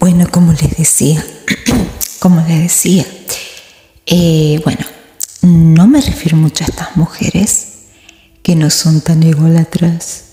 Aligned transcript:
Bueno, 0.00 0.26
como 0.30 0.52
les 0.52 0.78
decía, 0.78 1.22
como 2.20 2.40
les 2.48 2.58
decía, 2.58 3.04
eh, 4.06 4.58
bueno, 4.64 4.80
no 5.42 5.86
me 5.86 6.00
refiero 6.00 6.38
mucho 6.38 6.64
a 6.64 6.68
estas 6.68 6.96
mujeres 6.96 7.66
que 8.42 8.56
no 8.56 8.70
son 8.70 9.02
tan 9.02 9.22
ególatras, 9.22 10.24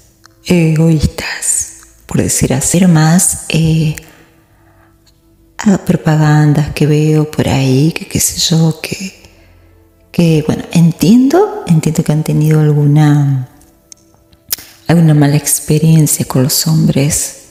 egoístas, 0.45 1.79
por 2.05 2.21
decir 2.21 2.53
así, 2.53 2.79
más 2.87 3.43
eh, 3.49 3.97
a 5.57 5.79
propagandas 5.79 6.71
que 6.73 6.87
veo 6.87 7.29
por 7.29 7.49
ahí, 7.49 7.91
que 7.91 8.07
qué 8.07 8.21
sé 8.21 8.39
yo, 8.39 8.79
que, 8.81 9.21
que 10.13 10.45
bueno, 10.47 10.63
entiendo, 10.71 11.65
entiendo 11.67 12.05
que 12.05 12.13
han 12.13 12.23
tenido 12.23 12.61
alguna, 12.61 13.49
alguna 14.87 15.13
mala 15.13 15.35
experiencia 15.35 16.25
con 16.25 16.43
los 16.43 16.67
hombres, 16.67 17.47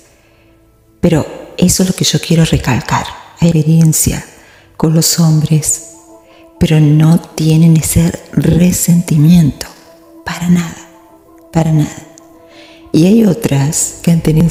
pero 1.03 1.46
eso 1.59 1.83
es 1.83 1.89
lo 1.89 1.95
que 1.95 2.05
yo 2.05 2.21
quiero 2.21 2.45
recalcar, 2.45 3.07
experiencia 3.41 4.25
con 4.77 4.95
los 4.95 5.19
hombres, 5.19 5.83
pero 6.59 6.81
no 6.81 7.19
tienen 7.19 7.77
ese 7.77 8.13
resentimiento, 8.33 9.67
para 10.25 10.49
nada, 10.49 10.77
para 11.53 11.73
nada. 11.73 12.03
Y 12.93 13.07
hay 13.07 13.25
otras 13.25 13.97
que 14.03 14.11
han 14.11 14.21
tenido, 14.21 14.49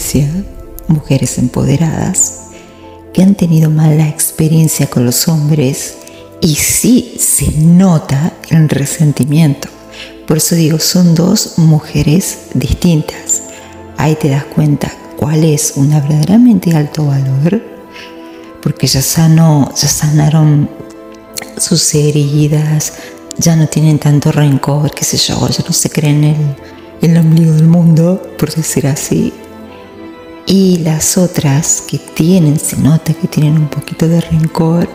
mujeres 0.88 1.38
empoderadas, 1.38 2.42
que 3.14 3.24
han 3.24 3.36
tenido 3.36 3.70
mala 3.70 4.08
experiencia 4.08 4.88
con 4.88 5.06
los 5.06 5.28
hombres 5.28 5.96
y 6.42 6.56
sí 6.56 7.16
se 7.20 7.52
nota 7.52 8.34
el 8.50 8.70
resentimiento. 8.70 9.70
Por 10.28 10.38
eso 10.38 10.56
digo, 10.56 10.80
son 10.80 11.16
dos 11.16 11.58
mujeres 11.58 12.40
distintas. 12.54 13.44
Ahí 13.98 14.16
te 14.16 14.30
das 14.30 14.44
cuenta 14.46 14.92
cuál 15.18 15.44
es 15.44 15.74
una 15.76 16.00
verdaderamente 16.00 16.72
de 16.72 16.78
alto 16.78 17.06
valor, 17.06 17.62
porque 18.62 18.88
ya, 18.88 19.02
sanó, 19.02 19.72
ya 19.76 19.88
sanaron 19.88 20.70
sus 21.58 21.94
heridas, 21.96 22.94
ya 23.38 23.56
no 23.56 23.68
tienen 23.68 24.00
tanto 24.00 24.32
rencor, 24.32 24.92
qué 24.92 25.04
sé 25.04 25.18
yo, 25.18 25.48
ya 25.50 25.64
no 25.66 25.74
se 25.74 25.90
creen 25.90 26.24
el, 26.24 26.56
el 27.02 27.18
ombligo 27.18 27.54
del 27.54 27.68
mundo, 27.68 28.22
por 28.38 28.54
decir 28.54 28.88
así, 28.88 29.34
y 30.48 30.78
las 30.80 31.18
otras 31.18 31.84
que 31.88 31.98
tienen, 31.98 32.60
se 32.60 32.78
nota 32.78 33.14
que 33.14 33.28
tienen 33.28 33.58
un 33.58 33.68
poquito 33.68 34.08
de 34.08 34.22
rencor, 34.22 34.88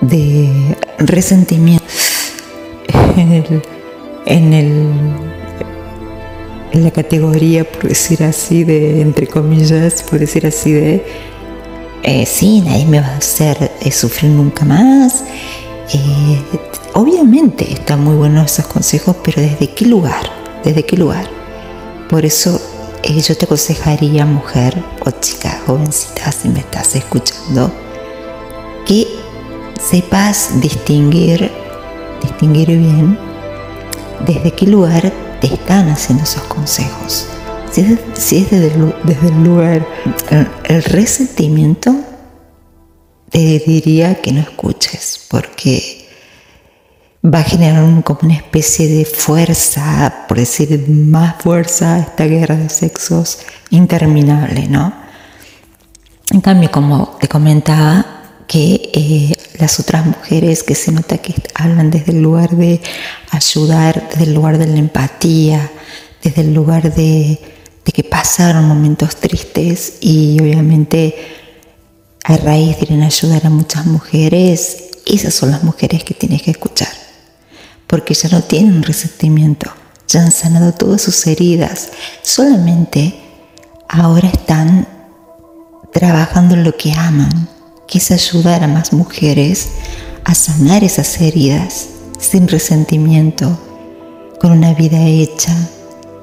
de 0.00 0.76
resentimiento 0.98 1.84
en 3.16 3.32
el, 3.32 3.62
en 4.26 4.52
el 4.52 5.29
en 6.72 6.84
la 6.84 6.90
categoría, 6.90 7.64
por 7.64 7.88
decir 7.88 8.22
así, 8.22 8.64
de, 8.64 9.00
entre 9.00 9.26
comillas, 9.26 10.02
por 10.02 10.18
decir 10.18 10.46
así, 10.46 10.72
de, 10.72 11.04
eh, 12.02 12.26
sí, 12.26 12.62
nadie 12.62 12.86
me 12.86 13.00
va 13.00 13.08
a 13.08 13.16
hacer 13.16 13.70
eh, 13.80 13.90
sufrir 13.90 14.30
nunca 14.30 14.64
más. 14.64 15.24
Eh, 15.92 16.40
obviamente 16.94 17.72
están 17.72 18.04
muy 18.04 18.14
buenos 18.14 18.52
esos 18.52 18.66
consejos, 18.66 19.16
pero 19.24 19.42
¿desde 19.42 19.68
qué 19.70 19.86
lugar? 19.86 20.30
¿Desde 20.64 20.84
qué 20.84 20.96
lugar? 20.96 21.28
Por 22.08 22.24
eso 22.24 22.60
eh, 23.02 23.20
yo 23.20 23.36
te 23.36 23.46
aconsejaría, 23.46 24.24
mujer 24.24 24.76
o 25.04 25.10
chica, 25.10 25.60
jovencita, 25.66 26.30
si 26.32 26.48
me 26.48 26.60
estás 26.60 26.94
escuchando, 26.94 27.72
que 28.86 29.06
sepas 29.80 30.60
distinguir, 30.60 31.50
distinguir 32.22 32.68
bien 32.68 33.18
desde 34.26 34.52
qué 34.52 34.66
lugar 34.66 35.12
te 35.40 35.46
están 35.54 35.88
haciendo 35.88 36.24
esos 36.24 36.42
consejos. 36.44 37.26
Si 37.72 37.80
es, 37.80 38.50
desde, 38.50 38.72
el, 38.72 39.44
lugar, 39.44 39.86
el 40.64 40.82
resentimiento, 40.84 41.94
te 43.30 43.62
diría 43.64 44.20
que 44.20 44.32
no 44.32 44.40
escuches, 44.40 45.26
porque 45.28 46.08
va 47.24 47.40
a 47.40 47.44
generar 47.44 48.02
como 48.02 48.20
una 48.22 48.34
especie 48.34 48.88
de 48.88 49.04
fuerza, 49.04 50.24
por 50.26 50.38
decir 50.38 50.88
más 50.88 51.40
fuerza, 51.40 52.00
esta 52.00 52.24
guerra 52.24 52.56
de 52.56 52.68
sexos 52.68 53.38
interminable, 53.70 54.66
¿no? 54.68 54.92
En 56.32 56.40
cambio, 56.40 56.70
como 56.70 57.16
te 57.20 57.28
comentaba, 57.28 58.19
que 58.50 58.90
eh, 58.94 59.36
las 59.60 59.78
otras 59.78 60.04
mujeres 60.04 60.64
que 60.64 60.74
se 60.74 60.90
nota 60.90 61.18
que 61.18 61.36
hablan 61.54 61.92
desde 61.92 62.10
el 62.10 62.20
lugar 62.20 62.50
de 62.50 62.80
ayudar, 63.30 64.08
desde 64.10 64.24
el 64.24 64.34
lugar 64.34 64.58
de 64.58 64.66
la 64.66 64.76
empatía, 64.76 65.70
desde 66.20 66.40
el 66.40 66.52
lugar 66.52 66.92
de, 66.92 67.38
que 67.94 68.02
pasaron 68.02 68.66
momentos 68.66 69.14
tristes 69.16 69.98
y 70.00 70.36
obviamente 70.40 71.14
a 72.24 72.36
raíz 72.38 72.76
de 72.80 73.04
ayudar 73.04 73.46
a 73.46 73.50
muchas 73.50 73.86
mujeres, 73.86 74.90
esas 75.06 75.32
son 75.32 75.52
las 75.52 75.62
mujeres 75.62 76.02
que 76.02 76.14
tienes 76.14 76.42
que 76.42 76.50
escuchar. 76.50 76.92
Porque 77.86 78.14
ya 78.14 78.30
no 78.30 78.42
tienen 78.42 78.82
resentimiento, 78.82 79.72
ya 80.08 80.22
han 80.22 80.32
sanado 80.32 80.72
todas 80.72 81.02
sus 81.02 81.24
heridas, 81.28 81.90
solamente 82.22 83.14
ahora 83.88 84.28
están 84.28 84.88
trabajando 85.92 86.54
en 86.54 86.64
lo 86.64 86.76
que 86.76 86.92
aman, 86.92 87.59
que 87.90 87.98
es 87.98 88.10
ayudar 88.10 88.64
a 88.64 88.68
más 88.68 88.94
mujeres 88.94 89.68
a 90.24 90.34
sanar 90.34 90.84
esas 90.84 91.20
heridas 91.20 91.88
sin 92.18 92.48
resentimiento, 92.48 93.58
con 94.40 94.52
una 94.52 94.72
vida 94.72 95.04
hecha, 95.06 95.54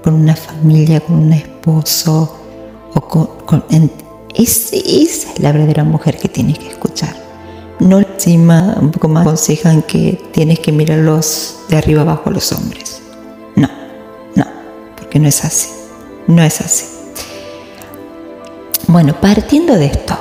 con 0.04 0.16
una 0.16 0.36
familia, 0.36 1.02
con 1.02 1.18
un 1.18 1.34
esposo, 1.34 2.36
o 2.94 3.02
con, 3.02 3.64
esa 4.34 4.76
es 4.76 5.28
la 5.40 5.52
verdadera 5.52 5.84
mujer 5.84 6.18
que 6.18 6.30
tienes 6.30 6.58
que 6.58 6.70
escuchar 6.70 7.28
no 7.80 8.00
encima 8.00 8.76
un 8.80 8.92
poco 8.92 9.08
más 9.08 9.22
aconsejan 9.22 9.82
que 9.84 10.20
tienes 10.32 10.60
que 10.60 10.72
mirarlos 10.72 11.60
de 11.70 11.78
arriba 11.78 12.02
abajo 12.02 12.30
a 12.30 12.32
los 12.32 12.52
hombres. 12.52 13.02
No, 13.56 13.70
no, 14.36 14.46
porque 14.98 15.20
no 15.20 15.28
es 15.28 15.44
así, 15.46 15.70
no 16.28 16.42
es 16.42 16.60
así. 16.62 16.86
Bueno, 18.88 19.20
partiendo 19.20 19.76
de 19.76 19.86
esto, 19.88 20.18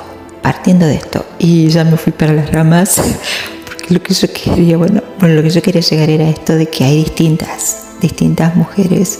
partiendo 0.47 0.85
de 0.85 0.95
esto, 0.95 1.25
y 1.39 1.67
ya 1.67 1.83
me 1.83 1.97
fui 1.97 2.13
para 2.13 2.31
las 2.31 2.49
ramas, 2.53 3.01
porque 3.65 3.93
lo 3.93 4.01
que 4.01 4.13
yo 4.13 4.31
quería, 4.31 4.77
bueno, 4.77 5.03
bueno, 5.19 5.35
lo 5.35 5.43
que 5.43 5.49
yo 5.49 5.61
quería 5.61 5.81
llegar 5.81 6.09
era 6.09 6.29
esto 6.29 6.55
de 6.55 6.67
que 6.67 6.85
hay 6.85 7.03
distintas, 7.03 7.87
distintas 7.99 8.55
mujeres 8.55 9.19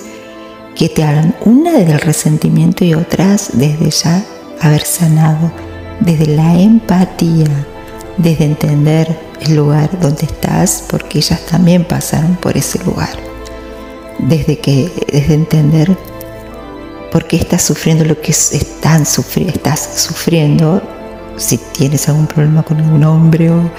que 0.73 0.87
te 0.87 1.03
hablan, 1.03 1.35
una 1.43 1.73
desde 1.73 1.91
el 1.91 1.99
resentimiento 1.99 2.85
y 2.85 2.93
otras 2.93 3.49
desde 3.55 3.89
ya 3.89 4.23
haber 4.61 4.85
sanado, 4.85 5.51
desde 5.99 6.27
la 6.27 6.57
empatía, 6.61 7.49
desde 8.15 8.45
entender 8.45 9.13
el 9.41 9.57
lugar 9.57 9.99
donde 9.99 10.27
estás, 10.27 10.85
porque 10.87 11.17
ellas 11.17 11.41
también 11.41 11.83
pasaron 11.83 12.37
por 12.37 12.55
ese 12.55 12.81
lugar. 12.85 13.19
Desde 14.17 14.59
que, 14.59 14.89
desde 15.11 15.33
entender 15.33 15.93
por 17.11 17.27
qué 17.27 17.35
estás 17.35 17.63
sufriendo 17.63 18.05
lo 18.05 18.21
que 18.21 18.31
están 18.31 19.01
estás 19.01 19.89
sufriendo, 19.97 20.96
si 21.37 21.57
tienes 21.57 22.09
algún 22.09 22.27
problema 22.27 22.63
con 22.63 22.79
algún 22.79 23.03
hombre 23.03 23.49
o, 23.51 23.69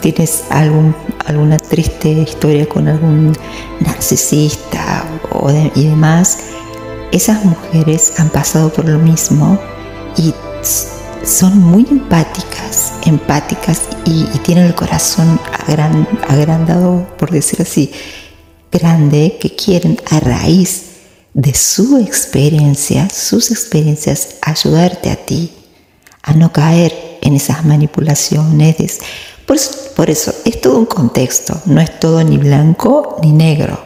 tienes 0.00 0.44
algún, 0.48 0.94
alguna 1.26 1.58
triste 1.58 2.08
historia 2.08 2.66
con 2.66 2.88
algún 2.88 3.36
narcisista 3.80 5.04
o 5.30 5.50
y 5.74 5.86
demás, 5.86 6.38
esas 7.10 7.44
mujeres 7.44 8.18
han 8.18 8.30
pasado 8.30 8.72
por 8.72 8.88
lo 8.88 8.98
mismo 8.98 9.58
y 10.16 10.32
son 11.24 11.58
muy 11.58 11.86
empáticas, 11.90 12.94
empáticas 13.04 13.82
y, 14.06 14.24
tienen 14.38 14.64
el 14.64 14.74
corazón 14.74 15.38
agrandado, 16.28 17.06
por 17.18 17.30
decir 17.30 17.60
así, 17.60 17.92
grande, 18.70 19.36
que 19.40 19.54
quieren 19.54 19.98
a 20.10 20.20
raíz 20.20 20.84
de 21.34 21.54
su 21.54 21.98
experiencia, 21.98 23.08
sus 23.10 23.50
experiencias, 23.50 24.36
ayudarte 24.42 25.10
a 25.10 25.16
ti 25.16 25.52
a 26.22 26.32
no 26.34 26.52
caer 26.52 27.18
en 27.20 27.34
esas 27.34 27.64
manipulaciones. 27.64 29.00
Por 29.46 29.56
eso, 29.56 29.70
por 29.96 30.10
eso 30.10 30.34
es 30.44 30.60
todo 30.60 30.78
un 30.78 30.86
contexto, 30.86 31.60
no 31.66 31.80
es 31.80 31.98
todo 31.98 32.22
ni 32.22 32.38
blanco 32.38 33.16
ni 33.22 33.32
negro. 33.32 33.78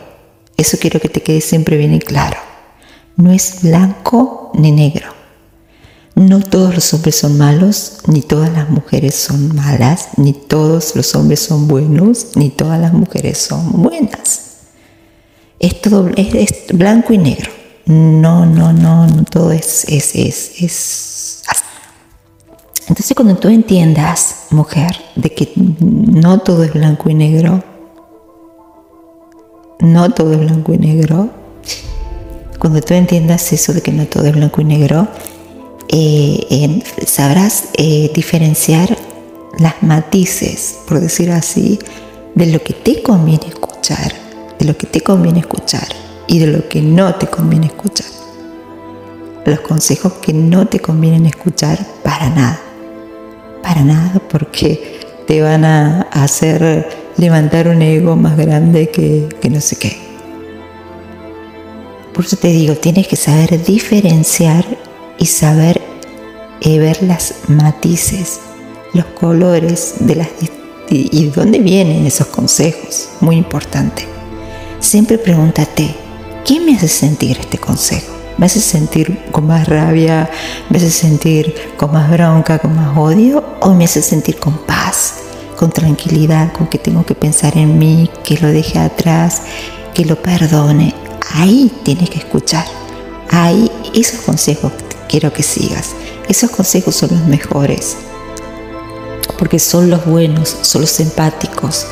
Eso 0.57 0.79
quiero 0.81 1.01
que 1.01 1.09
te 1.09 1.23
quede 1.23 1.41
siempre 1.41 1.77
bien 1.77 1.95
y 1.95 1.99
claro. 1.99 2.39
No 3.17 3.33
es 3.33 3.63
blanco 3.63 4.51
ni 4.55 4.73
negro. 4.73 5.17
No 6.15 6.41
todos 6.41 6.75
los 6.75 6.95
hombres 6.95 7.17
son 7.17 7.37
malos, 7.37 7.99
ni 8.07 8.23
todas 8.23 8.51
las 8.51 8.71
mujeres 8.71 9.15
son 9.15 9.55
malas, 9.55 10.09
ni 10.17 10.33
todos 10.33 10.97
los 10.97 11.15
hombres 11.15 11.41
son 11.41 11.69
buenos, 11.69 12.29
ni 12.37 12.49
todas 12.49 12.81
las 12.81 12.95
mujeres 12.95 13.37
son 13.37 13.83
buenas. 13.83 14.41
Es 15.59 15.81
todo 15.83 16.11
es, 16.17 16.69
blanco 16.73 17.13
y 17.13 17.19
negro. 17.19 17.51
No, 17.85 18.47
no, 18.47 18.73
no, 18.73 19.07
no 19.07 19.25
todo 19.25 19.53
es, 19.53 19.85
es, 19.89 20.15
es, 20.15 20.53
es. 20.63 21.16
Entonces 22.89 23.15
cuando 23.17 23.37
tú 23.37 23.49
entiendas, 23.49 24.47
mujer, 24.51 24.97
de 25.17 25.31
que 25.31 25.53
no 25.57 26.39
todo 26.39 26.63
es 26.63 26.73
blanco 26.73 27.11
y 27.11 27.15
negro, 27.15 27.63
no 29.81 30.11
todo 30.11 30.33
es 30.33 30.39
blanco 30.39 30.73
y 30.73 30.79
negro, 30.79 31.31
cuando 32.59 32.81
tú 32.81 32.95
entiendas 32.95 33.53
eso 33.53 33.73
de 33.73 33.83
que 33.83 33.93
no 33.93 34.07
todo 34.07 34.27
es 34.27 34.35
blanco 34.35 34.61
y 34.61 34.65
negro, 34.65 35.09
eh, 35.89 36.83
sabrás 37.07 37.65
eh, 37.75 38.11
diferenciar 38.15 38.97
las 39.59 39.83
matices, 39.83 40.79
por 40.87 41.01
decir 41.01 41.31
así, 41.31 41.79
de 42.35 42.47
lo 42.47 42.63
que 42.63 42.73
te 42.73 43.03
conviene 43.03 43.49
escuchar, 43.49 44.13
de 44.59 44.65
lo 44.65 44.77
que 44.77 44.87
te 44.87 45.01
conviene 45.01 45.41
escuchar 45.41 45.89
y 46.29 46.39
de 46.39 46.47
lo 46.47 46.69
que 46.69 46.83
no 46.83 47.15
te 47.17 47.27
conviene 47.27 47.67
escuchar. 47.67 48.07
Los 49.45 49.61
consejos 49.61 50.15
que 50.15 50.33
no 50.33 50.67
te 50.67 50.81
convienen 50.81 51.27
escuchar 51.27 51.79
para 52.03 52.29
nada. 52.31 52.66
Para 53.63 53.83
nada 53.83 54.21
porque 54.31 55.01
te 55.27 55.43
van 55.43 55.65
a 55.65 56.03
hacer 56.13 56.89
levantar 57.17 57.69
un 57.69 57.83
ego 57.83 58.17
más 58.17 58.37
grande 58.37 58.91
que, 58.91 59.29
no 59.51 59.61
sé 59.61 59.77
qué. 59.77 59.97
Por 62.15 62.25
eso 62.25 62.37
te 62.37 62.49
digo, 62.49 62.75
tienes 62.75 63.09
que 63.09 63.17
saber 63.17 63.63
diferenciar 63.63 64.65
y 65.19 65.27
saber 65.27 65.81
eh, 66.61 66.79
ver 66.79 67.03
las 67.03 67.35
matices, 67.49 68.41
los 68.95 69.05
colores 69.07 69.95
de 70.01 70.15
las 70.17 70.29
y, 70.89 71.09
y 71.13 71.27
de 71.27 71.31
dónde 71.31 71.59
vienen 71.59 72.07
esos 72.07 72.29
consejos. 72.29 73.09
Muy 73.21 73.37
importante. 73.37 74.07
Siempre 74.81 75.19
pregúntate, 75.19 75.95
¿qué 76.45 76.61
me 76.61 76.77
hace 76.77 76.89
sentir 76.89 77.39
este 77.39 77.59
consejo? 77.59 78.16
¿Me 78.39 78.47
hace 78.47 78.61
sentir 78.61 79.19
con 79.33 79.47
más 79.47 79.67
rabia? 79.67 80.29
¿Me 80.69 80.77
hace 80.77 80.91
sentir 80.91 81.55
con 81.79 81.93
más 81.93 82.11
bronca, 82.11 82.59
con 82.59 82.77
más 82.77 82.97
odio? 82.97 83.43
¿O 83.61 83.73
me 83.73 83.85
hace 83.85 84.03
sentir 84.03 84.39
con 84.39 84.59
paz, 84.59 85.15
con 85.57 85.71
tranquilidad, 85.71 86.53
con 86.53 86.67
que 86.67 86.79
tengo 86.79 87.07
que 87.07 87.15
pensar 87.15 87.57
en 87.57 87.79
mí, 87.79 88.11
que 88.25 88.37
lo 88.39 88.49
deje 88.49 88.79
atrás, 88.79 89.41
que 89.95 90.05
lo 90.05 90.21
perdone? 90.21 90.95
Ahí 91.35 91.73
tienes 91.83 92.11
que 92.11 92.19
escuchar. 92.19 92.67
Ahí 93.31 93.71
esos 93.95 94.21
consejos 94.21 94.73
quiero 95.09 95.33
que 95.33 95.43
sigas. 95.43 95.93
Esos 96.29 96.51
consejos 96.51 96.95
son 96.95 97.11
los 97.13 97.25
mejores. 97.27 97.97
Porque 99.39 99.59
son 99.59 99.89
los 99.89 100.05
buenos, 100.05 100.57
son 100.61 100.83
los 100.83 101.01
empáticos, 101.01 101.87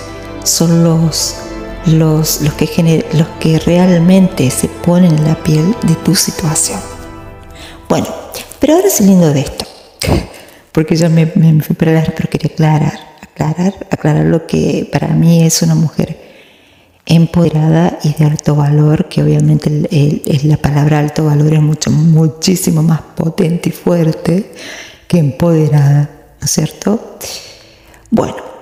son 0.45 0.85
los, 0.85 1.37
los, 1.87 2.41
los, 2.41 2.55
que, 2.55 3.05
los 3.13 3.29
que 3.41 3.59
realmente 3.59 4.51
se 4.51 4.69
ponen 4.69 5.17
en 5.17 5.25
la 5.25 5.43
piel 5.43 5.75
de 5.83 5.95
tu 5.97 6.15
situación. 6.15 6.81
Bueno, 7.89 8.07
pero 8.59 8.75
ahora 8.75 8.89
saliendo 8.91 9.33
de 9.33 9.41
esto, 9.41 9.65
porque 10.73 10.97
yo 10.97 11.11
me, 11.11 11.31
me 11.35 11.63
fui 11.63 11.77
para 11.77 11.93
adelante, 11.93 12.15
pero 12.17 12.31
quería 12.31 12.51
aclarar, 12.53 12.99
aclarar, 13.21 13.75
aclarar 13.91 14.25
lo 14.27 14.47
que 14.47 14.89
para 14.91 15.09
mí 15.09 15.45
es 15.45 15.63
una 15.63 15.75
mujer 15.75 16.25
empoderada 17.07 17.99
y 18.03 18.15
de 18.15 18.25
alto 18.25 18.57
valor, 18.57 19.09
que 19.09 19.23
obviamente 19.23 19.71
la 20.45 20.57
palabra 20.57 21.01
alto 21.01 21.27
valor 21.27 21.53
es 21.53 21.61
mucho, 21.61 21.91
muchísimo 21.91 22.83
más 22.83 23.03
potente 23.15 23.69
y 23.69 23.73
fuerte 23.73 24.53
que 25.07 25.19
empoderada, 25.19 26.11
¿no 26.41 26.45
es 26.45 26.51
cierto? 26.51 27.19
Bueno, 28.11 28.54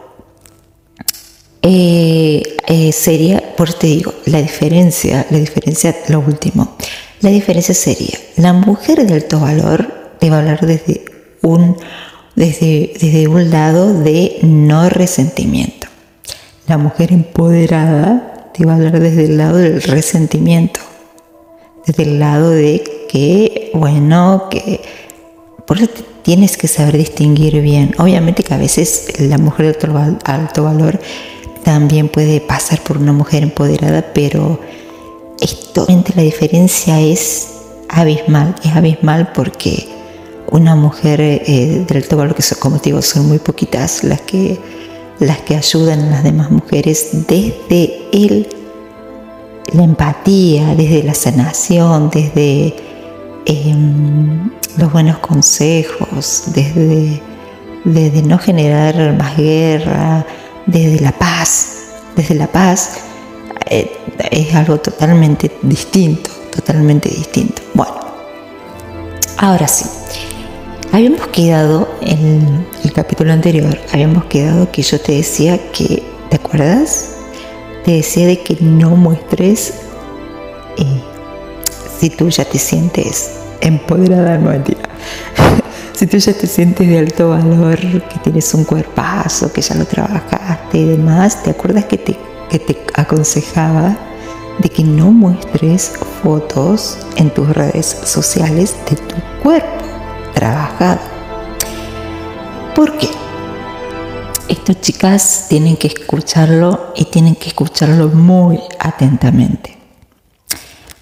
eh, 1.63 2.43
eh, 2.67 2.93
sería, 2.93 3.55
por 3.57 3.73
te 3.73 3.87
digo, 3.87 4.15
la 4.27 4.43
diferencia, 4.43 5.27
la 5.31 5.39
diferencia, 5.39 5.97
lo 6.09 6.21
último, 6.21 6.77
la 7.21 7.31
diferencia 7.31 7.75
sería, 7.75 8.19
la 8.37 8.53
mujer 8.53 9.07
de 9.07 9.15
alto 9.15 9.41
valor 9.41 10.17
debe 10.21 10.37
hablar 10.37 10.67
desde 10.67 11.05
un, 11.43 11.77
desde, 12.35 12.93
desde 13.01 13.29
un 13.29 13.51
lado 13.51 13.95
de 13.95 14.39
no 14.43 14.89
resentimiento. 14.89 15.89
La 16.67 16.79
mujer 16.79 17.13
empoderada 17.13 18.33
a 18.71 18.75
hablar 18.75 19.01
desde 19.01 19.25
el 19.25 19.39
lado 19.39 19.57
del 19.57 19.83
resentimiento, 19.83 20.81
desde 21.87 22.05
el 22.05 22.19
lado 22.19 22.51
de 22.51 22.83
que, 23.09 23.71
bueno, 23.75 24.49
que 24.51 24.81
por 25.67 25.79
eso 25.79 25.89
tienes 26.23 26.57
que 26.57 26.69
saber 26.69 26.97
distinguir 26.97 27.61
bien. 27.61 27.95
Obviamente 27.99 28.43
que 28.43 28.55
a 28.55 28.59
veces 28.59 29.09
la 29.19 29.39
mujer 29.39 29.77
de 29.77 30.17
alto, 30.25 30.65
valor 30.65 31.01
también 31.73 32.09
puede 32.09 32.43
pasar 32.43 32.83
por 32.83 32.99
una 32.99 33.15
mujer 33.15 33.43
empoderada, 33.43 34.13
pero 34.13 34.61
esto, 35.41 35.87
la 36.15 36.23
diferencia 36.23 37.01
es 37.01 37.49
abismal, 37.89 38.55
es 38.63 38.77
abismal 38.77 39.33
porque 39.33 39.89
una 40.51 40.75
mujer 40.77 41.19
eh, 41.23 41.87
de 41.89 41.97
alto 41.97 42.19
valor, 42.19 42.35
que 42.35 42.43
son, 42.43 42.59
como 42.61 42.79
son 43.01 43.27
muy 43.27 43.39
poquitas 43.39 44.05
las 44.05 44.21
que 44.21 44.59
las 45.19 45.39
que 45.41 45.57
ayudan 45.57 46.01
a 46.01 46.11
las 46.11 46.25
demás 46.25 46.51
mujeres 46.51 47.27
desde 47.27 48.03
el, 48.13 48.49
la 49.73 49.85
empatía, 49.85 50.75
desde 50.75 51.03
la 51.05 51.15
sanación, 51.15 52.11
desde 52.11 52.75
em, 53.47 54.51
los 54.77 54.93
buenos 54.93 55.19
consejos, 55.21 56.43
desde, 56.55 57.23
desde 57.85 58.23
no 58.23 58.39
generar 58.39 59.17
más 59.17 59.39
guerra, 59.39 60.27
desde 60.67 61.01
la 61.01 61.13
paz. 61.13 61.79
Desde 62.17 62.35
la 62.35 62.47
paz 62.47 62.99
eh, 63.67 63.91
es 64.31 64.55
algo 64.55 64.79
totalmente 64.79 65.51
distinto, 65.63 66.31
totalmente 66.55 67.09
distinto. 67.09 67.63
Bueno, 67.75 67.95
ahora 69.39 69.69
sí. 69.69 69.87
Habíamos 70.93 71.27
quedado 71.29 71.89
en 72.03 72.67
el 72.85 72.93
capítulo 72.93 73.33
anterior, 73.33 73.79
habíamos 73.93 74.27
quedado 74.27 74.71
que 74.71 74.83
yo 74.83 75.01
te 75.01 75.13
decía 75.13 75.59
que, 75.73 76.03
¿te 76.29 76.37
acuerdas? 76.37 77.13
Te 77.85 77.93
decía 77.93 78.27
de 78.27 78.43
que 78.43 78.59
no 78.61 78.91
muestres 78.91 79.73
eh, 80.77 81.03
si 81.99 82.11
tú 82.11 82.29
ya 82.29 82.45
te 82.45 82.59
sientes 82.59 83.31
empoderada, 83.63 84.37
no 84.37 84.51
mentira. 84.51 84.83
Si 86.03 86.09
tú 86.09 86.17
ya 86.17 86.33
te 86.33 86.49
sientes 86.49 86.89
de 86.89 86.99
alto 86.99 87.29
valor, 87.29 87.79
que 87.79 88.19
tienes 88.25 88.53
un 88.55 88.65
cuerpazo, 88.65 89.53
que 89.53 89.63
ya 89.63 89.77
lo 89.77 89.85
trabajaste 89.85 90.79
y 90.79 90.85
demás, 90.85 91.45
¿te 91.45 91.51
acuerdas 91.51 91.85
que 91.85 91.97
te, 91.97 92.19
que 92.51 92.59
te 92.59 92.77
aconsejaba 92.95 93.97
de 94.59 94.69
que 94.69 94.83
no 94.83 95.13
muestres 95.13 95.93
fotos 96.21 96.99
en 97.15 97.31
tus 97.31 97.49
redes 97.51 97.87
sociales 98.05 98.75
de 98.91 98.97
tu 98.97 99.15
cuerpo? 99.45 99.85
trabajado. 100.35 100.99
¿Por 102.75 102.99
qué? 102.99 103.09
Estas 104.49 104.81
chicas 104.81 105.47
tienen 105.49 105.77
que 105.77 105.87
escucharlo 105.87 106.95
y 106.97 107.05
tienen 107.05 107.37
que 107.37 107.47
escucharlo 107.47 108.09
muy 108.09 108.59
atentamente. 108.81 109.79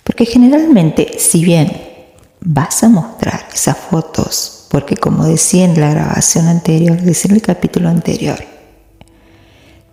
Porque 0.05 0.27
generalmente, 0.27 1.19
si 1.19 1.43
bien 1.43 1.73
vas 2.43 2.83
a 2.83 2.91
mostrar 2.91 3.47
esas 3.51 3.79
fotos, 3.79 4.60
porque 4.71 4.97
como 4.97 5.27
decía 5.27 5.65
en 5.65 5.79
la 5.81 5.91
grabación 5.91 6.47
anterior, 6.47 7.01
decía 7.03 7.31
en 7.31 7.35
el 7.35 7.43
capítulo 7.43 7.89
anterior, 7.89 8.39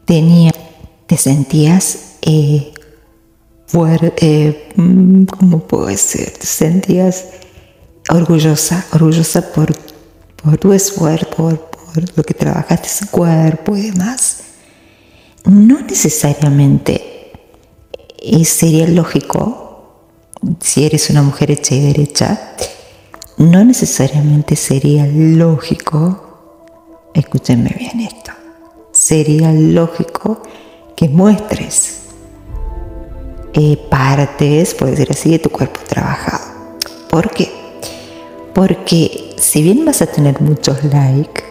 tenía, 0.05 0.51
te 1.07 1.17
sentías 1.17 1.97
eh, 2.21 2.73
eh 3.73 4.69
mm, 4.75 5.23
¿cómo 5.25 5.59
puedo 5.61 5.87
decir? 5.87 6.31
Te 6.31 6.45
sentías 6.45 7.25
orgullosa, 8.09 8.85
orgullosa 8.93 9.51
por, 9.51 9.73
tu 10.59 10.71
esfuerzo, 10.73 11.27
por, 11.27 11.69
lo 12.15 12.23
que 12.23 12.35
trabajaste 12.35 12.87
su 12.87 13.09
cuerpo 13.09 13.75
y 13.75 13.89
demás. 13.89 14.43
No 15.45 15.81
necesariamente 15.81 17.31
sería 18.45 18.87
lógico, 18.87 20.03
si 20.59 20.85
eres 20.85 21.09
una 21.09 21.23
mujer 21.23 21.49
hecha 21.49 21.73
y 21.73 21.79
derecha, 21.81 22.55
no 23.37 23.63
necesariamente 23.63 24.55
sería 24.55 25.07
lógico, 25.07 27.09
escúchenme 27.13 27.75
bien 27.77 28.01
esto, 28.01 28.31
sería 28.91 29.53
lógico 29.53 30.41
que 30.95 31.07
muestres 31.07 32.01
eh, 33.53 33.77
partes, 33.89 34.73
por 34.73 34.89
decir 34.89 35.07
así, 35.11 35.31
de 35.31 35.39
tu 35.39 35.49
cuerpo 35.49 35.79
trabajado. 35.87 36.43
¿Por 37.09 37.29
qué? 37.31 37.51
Porque 38.53 39.35
si 39.37 39.61
bien 39.61 39.85
vas 39.85 40.01
a 40.01 40.07
tener 40.07 40.41
muchos 40.41 40.83
likes, 40.83 41.43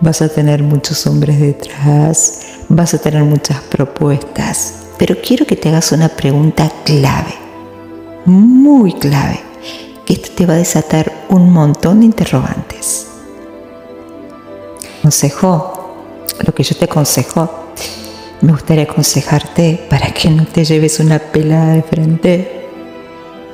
vas 0.00 0.22
a 0.22 0.28
tener 0.28 0.62
muchos 0.62 1.06
hombres 1.06 1.40
detrás, 1.40 2.42
vas 2.68 2.94
a 2.94 2.98
tener 2.98 3.24
muchas 3.24 3.60
propuestas, 3.62 4.74
pero 4.96 5.16
quiero 5.20 5.44
que 5.44 5.56
te 5.56 5.68
hagas 5.68 5.90
una 5.92 6.08
pregunta 6.08 6.70
clave, 6.84 7.34
muy 8.26 8.92
clave, 8.94 9.40
que 10.06 10.14
esto 10.14 10.30
te 10.34 10.46
va 10.46 10.54
a 10.54 10.58
desatar 10.58 11.26
un 11.28 11.52
montón 11.52 12.00
de 12.00 12.06
interrogantes. 12.06 13.06
Consejo, 15.02 15.82
lo 16.44 16.54
que 16.54 16.62
yo 16.62 16.76
te 16.76 16.84
aconsejo, 16.86 17.50
me 18.40 18.52
gustaría 18.52 18.84
aconsejarte 18.84 19.86
para 19.88 20.12
que 20.12 20.30
no 20.30 20.46
te 20.46 20.64
lleves 20.64 20.98
una 21.00 21.18
pelada 21.18 21.74
de 21.74 21.82
frente, 21.82 22.66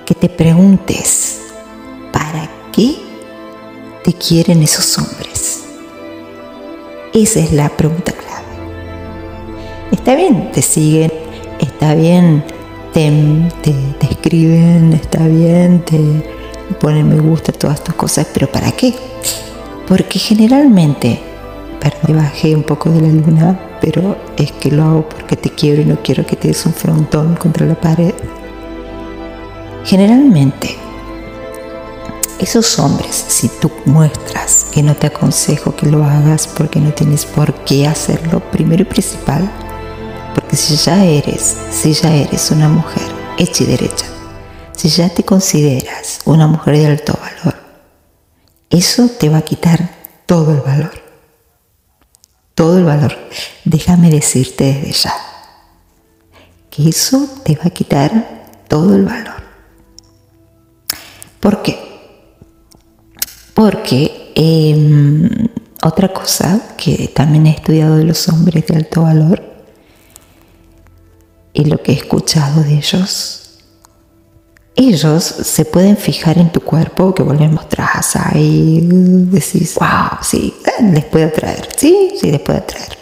que 0.07 0.15
te 0.15 0.29
preguntes, 0.29 1.41
¿para 2.13 2.49
qué 2.73 2.97
te 4.03 4.15
quieren 4.15 4.63
esos 4.63 4.97
hombres? 4.99 5.65
Esa 7.13 7.41
es 7.41 7.53
la 7.53 7.69
pregunta 7.69 8.13
clave. 8.13 8.29
Está 9.91 10.15
bien, 10.15 10.51
te 10.53 10.63
siguen, 10.63 11.13
está 11.59 11.95
bien, 11.95 12.45
te, 12.93 13.11
te, 13.63 14.07
escriben, 14.07 14.93
está 14.93 15.27
bien, 15.27 15.85
te, 15.85 15.99
ponen 16.75 17.09
me 17.09 17.21
gusta, 17.21 17.53
todas 17.53 17.83
tus 17.83 17.95
cosas, 17.95 18.27
pero 18.33 18.51
¿para 18.51 18.73
qué? 18.73 18.95
Porque 19.87 20.19
generalmente, 20.19 21.21
perdón, 21.81 22.17
bajé 22.19 22.55
un 22.55 22.63
poco 22.63 22.91
de 22.91 23.01
la 23.01 23.09
luna, 23.09 23.61
pero 23.81 24.17
es 24.37 24.53
que 24.53 24.71
lo 24.71 24.85
hago 24.85 25.09
porque 25.09 25.37
te 25.37 25.51
quiero 25.51 25.83
y 25.83 25.85
no 25.85 26.03
quiero 26.03 26.27
que 26.27 26.37
te 26.37 26.49
des 26.49 26.67
un 26.67 26.75
frontón 26.75 27.37
contra 27.37 27.67
la 27.67 27.75
pared. 27.75 28.15
Generalmente, 29.85 30.77
esos 32.39 32.79
hombres, 32.79 33.25
si 33.29 33.49
tú 33.49 33.71
muestras 33.87 34.67
que 34.73 34.83
no 34.83 34.95
te 34.95 35.09
aconsejo 35.09 35.75
que 35.75 35.87
lo 35.87 36.05
hagas 36.05 36.47
porque 36.47 36.81
no 36.81 36.93
tienes 36.93 37.25
por 37.25 37.53
qué 37.65 37.87
hacerlo, 37.87 38.41
primero 38.41 38.83
y 38.83 38.87
principal, 38.87 39.51
porque 40.35 40.57
si 40.57 40.77
ya 40.77 41.05
eres, 41.05 41.57
si 41.71 41.95
ya 41.95 42.15
eres 42.15 42.51
una 42.51 42.69
mujer 42.69 43.03
hecha 43.39 43.65
y 43.65 43.67
derecha, 43.67 44.07
si 44.73 44.89
ya 44.89 45.09
te 45.09 45.25
consideras 45.25 45.88
una 46.25 46.47
mujer 46.47 46.77
de 46.77 46.87
alto 46.87 47.19
valor, 47.21 47.55
eso 48.71 49.09
te 49.09 49.29
va 49.29 49.39
a 49.39 49.43
quitar 49.43 49.91
todo 50.27 50.53
el 50.53 50.61
valor. 50.61 50.93
Todo 52.55 52.79
el 52.79 52.85
valor. 52.85 53.17
Déjame 53.65 54.11
decirte 54.11 54.65
desde 54.65 54.93
ya 54.93 55.15
que 56.71 56.89
eso 56.89 57.27
te 57.45 57.57
va 57.57 57.65
a 57.67 57.71
quitar 57.71 58.45
todo 58.69 58.95
el 58.95 59.05
valor. 59.05 59.43
¿Por 61.41 61.63
qué? 61.63 61.79
Porque 63.55 64.33
em, 64.35 65.49
otra 65.83 66.13
cosa 66.13 66.75
que 66.77 67.09
también 67.09 67.47
he 67.47 67.51
estudiado 67.51 67.97
de 67.97 68.05
los 68.05 68.29
hombres 68.29 68.67
de 68.67 68.77
alto 68.77 69.03
valor 69.03 69.43
y 71.53 71.65
lo 71.65 71.83
que 71.83 71.93
he 71.93 71.97
escuchado 71.97 72.63
de 72.63 72.75
ellos 72.75 73.48
ellos 74.79 75.25
se 75.25 75.65
pueden 75.65 75.97
fijar 75.97 76.39
en 76.39 76.51
tu 76.51 76.61
cuerpo, 76.61 77.13
que 77.13 77.25
volvemos 77.25 77.65
atrás 77.65 78.17
y 78.37 78.81
decís, 78.83 79.75
wow, 79.75 80.19
sí, 80.23 80.55
les 80.93 81.05
puede 81.05 81.25
atraer, 81.25 81.69
sí, 81.77 82.13
sí, 82.19 82.31
les 82.31 82.41
puede 82.41 82.59
atraer. 82.59 82.97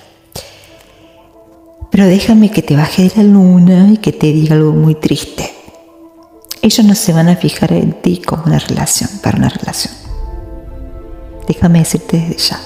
Pero 1.90 2.06
déjame 2.06 2.50
que 2.50 2.62
te 2.62 2.76
baje 2.76 3.02
de 3.02 3.12
la 3.16 3.22
luna 3.24 3.90
y 3.92 3.98
que 3.98 4.12
te 4.12 4.32
diga 4.32 4.54
algo 4.54 4.72
muy 4.72 4.94
triste. 4.94 5.52
Ellos 6.62 6.86
no 6.86 6.94
se 6.94 7.12
van 7.12 7.28
a 7.28 7.36
fijar 7.36 7.72
en 7.72 7.92
ti 7.92 8.22
como 8.24 8.44
una 8.44 8.58
relación, 8.58 9.10
para 9.22 9.36
una 9.36 9.50
relación. 9.50 9.92
Déjame 11.46 11.80
decirte 11.80 12.16
desde 12.18 12.38
ya. 12.38 12.60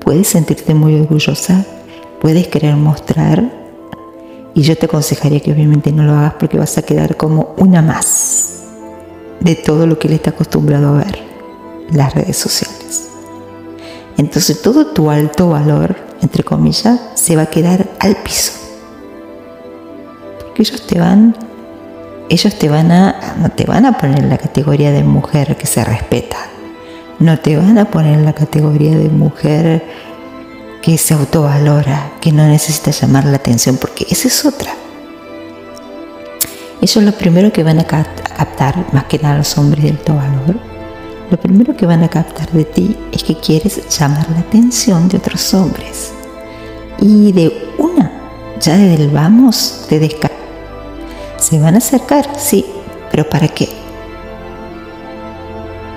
Puedes 0.00 0.28
sentirte 0.28 0.72
muy 0.72 0.94
orgullosa, 0.94 1.66
puedes 2.22 2.48
querer 2.48 2.76
mostrar 2.76 3.60
y 4.54 4.62
yo 4.62 4.76
te 4.76 4.86
aconsejaría 4.86 5.40
que 5.40 5.52
obviamente 5.52 5.92
no 5.92 6.02
lo 6.02 6.12
hagas 6.12 6.34
porque 6.38 6.58
vas 6.58 6.76
a 6.78 6.82
quedar 6.82 7.16
como 7.16 7.54
una 7.56 7.82
más 7.82 8.60
de 9.40 9.54
todo 9.54 9.86
lo 9.86 9.98
que 9.98 10.08
él 10.08 10.14
está 10.14 10.30
acostumbrado 10.30 10.88
a 10.88 11.04
ver, 11.04 11.18
las 11.92 12.14
redes 12.14 12.36
sociales. 12.36 13.08
Entonces 14.16 14.60
todo 14.60 14.88
tu 14.88 15.10
alto 15.10 15.48
valor, 15.48 15.96
entre 16.20 16.44
comillas, 16.44 17.00
se 17.14 17.36
va 17.36 17.42
a 17.42 17.46
quedar 17.46 17.88
al 18.00 18.16
piso. 18.16 18.52
Porque 20.40 20.62
ellos 20.62 20.86
te 20.86 20.98
van, 20.98 21.36
ellos 22.28 22.54
te 22.58 22.68
van 22.68 22.92
a, 22.92 23.36
no 23.40 23.50
te 23.50 23.64
van 23.64 23.86
a 23.86 23.96
poner 23.96 24.18
en 24.18 24.28
la 24.28 24.38
categoría 24.38 24.90
de 24.90 25.04
mujer 25.04 25.56
que 25.56 25.66
se 25.66 25.84
respeta. 25.84 26.36
No 27.18 27.38
te 27.38 27.56
van 27.56 27.78
a 27.78 27.90
poner 27.90 28.18
en 28.18 28.24
la 28.24 28.32
categoría 28.32 28.96
de 28.96 29.08
mujer 29.08 29.84
que 30.82 30.96
se 30.98 31.14
autovalora, 31.14 32.12
que 32.20 32.32
no 32.32 32.46
necesita 32.46 32.90
llamar 32.90 33.24
la 33.24 33.36
atención, 33.36 33.76
porque 33.76 34.06
esa 34.08 34.28
es 34.28 34.44
otra. 34.44 34.72
Eso 36.80 37.00
es 37.00 37.06
lo 37.06 37.12
primero 37.12 37.52
que 37.52 37.62
van 37.62 37.78
a 37.78 37.84
captar, 37.84 38.86
más 38.92 39.04
que 39.04 39.18
nada 39.18 39.38
los 39.38 39.58
hombres 39.58 39.84
de 39.84 39.90
alto. 39.90 40.14
Lo 41.30 41.38
primero 41.38 41.76
que 41.76 41.86
van 41.86 42.02
a 42.02 42.08
captar 42.08 42.50
de 42.50 42.64
ti 42.64 42.96
es 43.12 43.22
que 43.22 43.36
quieres 43.36 43.86
llamar 43.98 44.28
la 44.30 44.40
atención 44.40 45.08
de 45.08 45.18
otros 45.18 45.52
hombres. 45.52 46.12
Y 46.98 47.32
de 47.32 47.74
una, 47.78 48.10
ya 48.60 48.76
desde 48.76 49.04
el 49.04 49.10
vamos, 49.10 49.84
te 49.88 49.98
descarga. 49.98 50.36
Se 51.38 51.60
van 51.60 51.74
a 51.74 51.78
acercar, 51.78 52.26
sí, 52.38 52.64
pero 53.10 53.28
¿para 53.28 53.48
qué? 53.48 53.68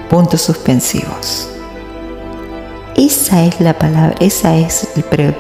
Puntos 0.10 0.42
suspensivos. 0.42 1.53
Esa 2.96 3.46
es 3.46 3.60
la 3.60 3.78
palabra, 3.78 4.16
esa 4.20 4.56
es, 4.56 4.88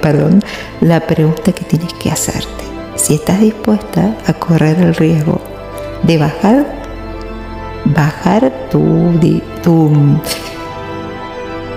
perdón, 0.02 0.44
la 0.82 1.00
pregunta 1.02 1.52
que 1.52 1.64
tienes 1.66 1.94
que 1.94 2.10
hacerte. 2.10 2.64
Si 2.96 3.16
estás 3.16 3.40
dispuesta 3.40 4.18
a 4.26 4.34
correr 4.34 4.80
el 4.80 4.96
riesgo 4.96 5.40
de 6.04 6.18
bajar, 6.18 6.66
bajar 7.86 8.52
tu, 8.72 9.20
tu 9.62 9.92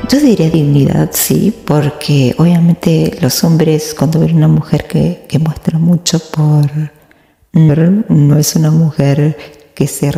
yo 0.09 0.21
diría 0.21 0.51
dignidad, 0.51 1.11
sí, 1.13 1.53
porque 1.65 2.35
obviamente 2.39 3.17
los 3.21 3.43
hombres 3.43 3.93
cuando 3.93 4.21
ven 4.21 4.37
una 4.37 4.49
mujer 4.49 4.87
que, 4.87 5.25
que 5.29 5.39
muestra 5.39 5.79
mucho 5.79 6.21
por 6.31 6.71
no 7.53 8.39
es 8.39 8.55
una 8.55 8.71
mujer 8.71 9.37
que 9.75 9.87
se 9.87 10.13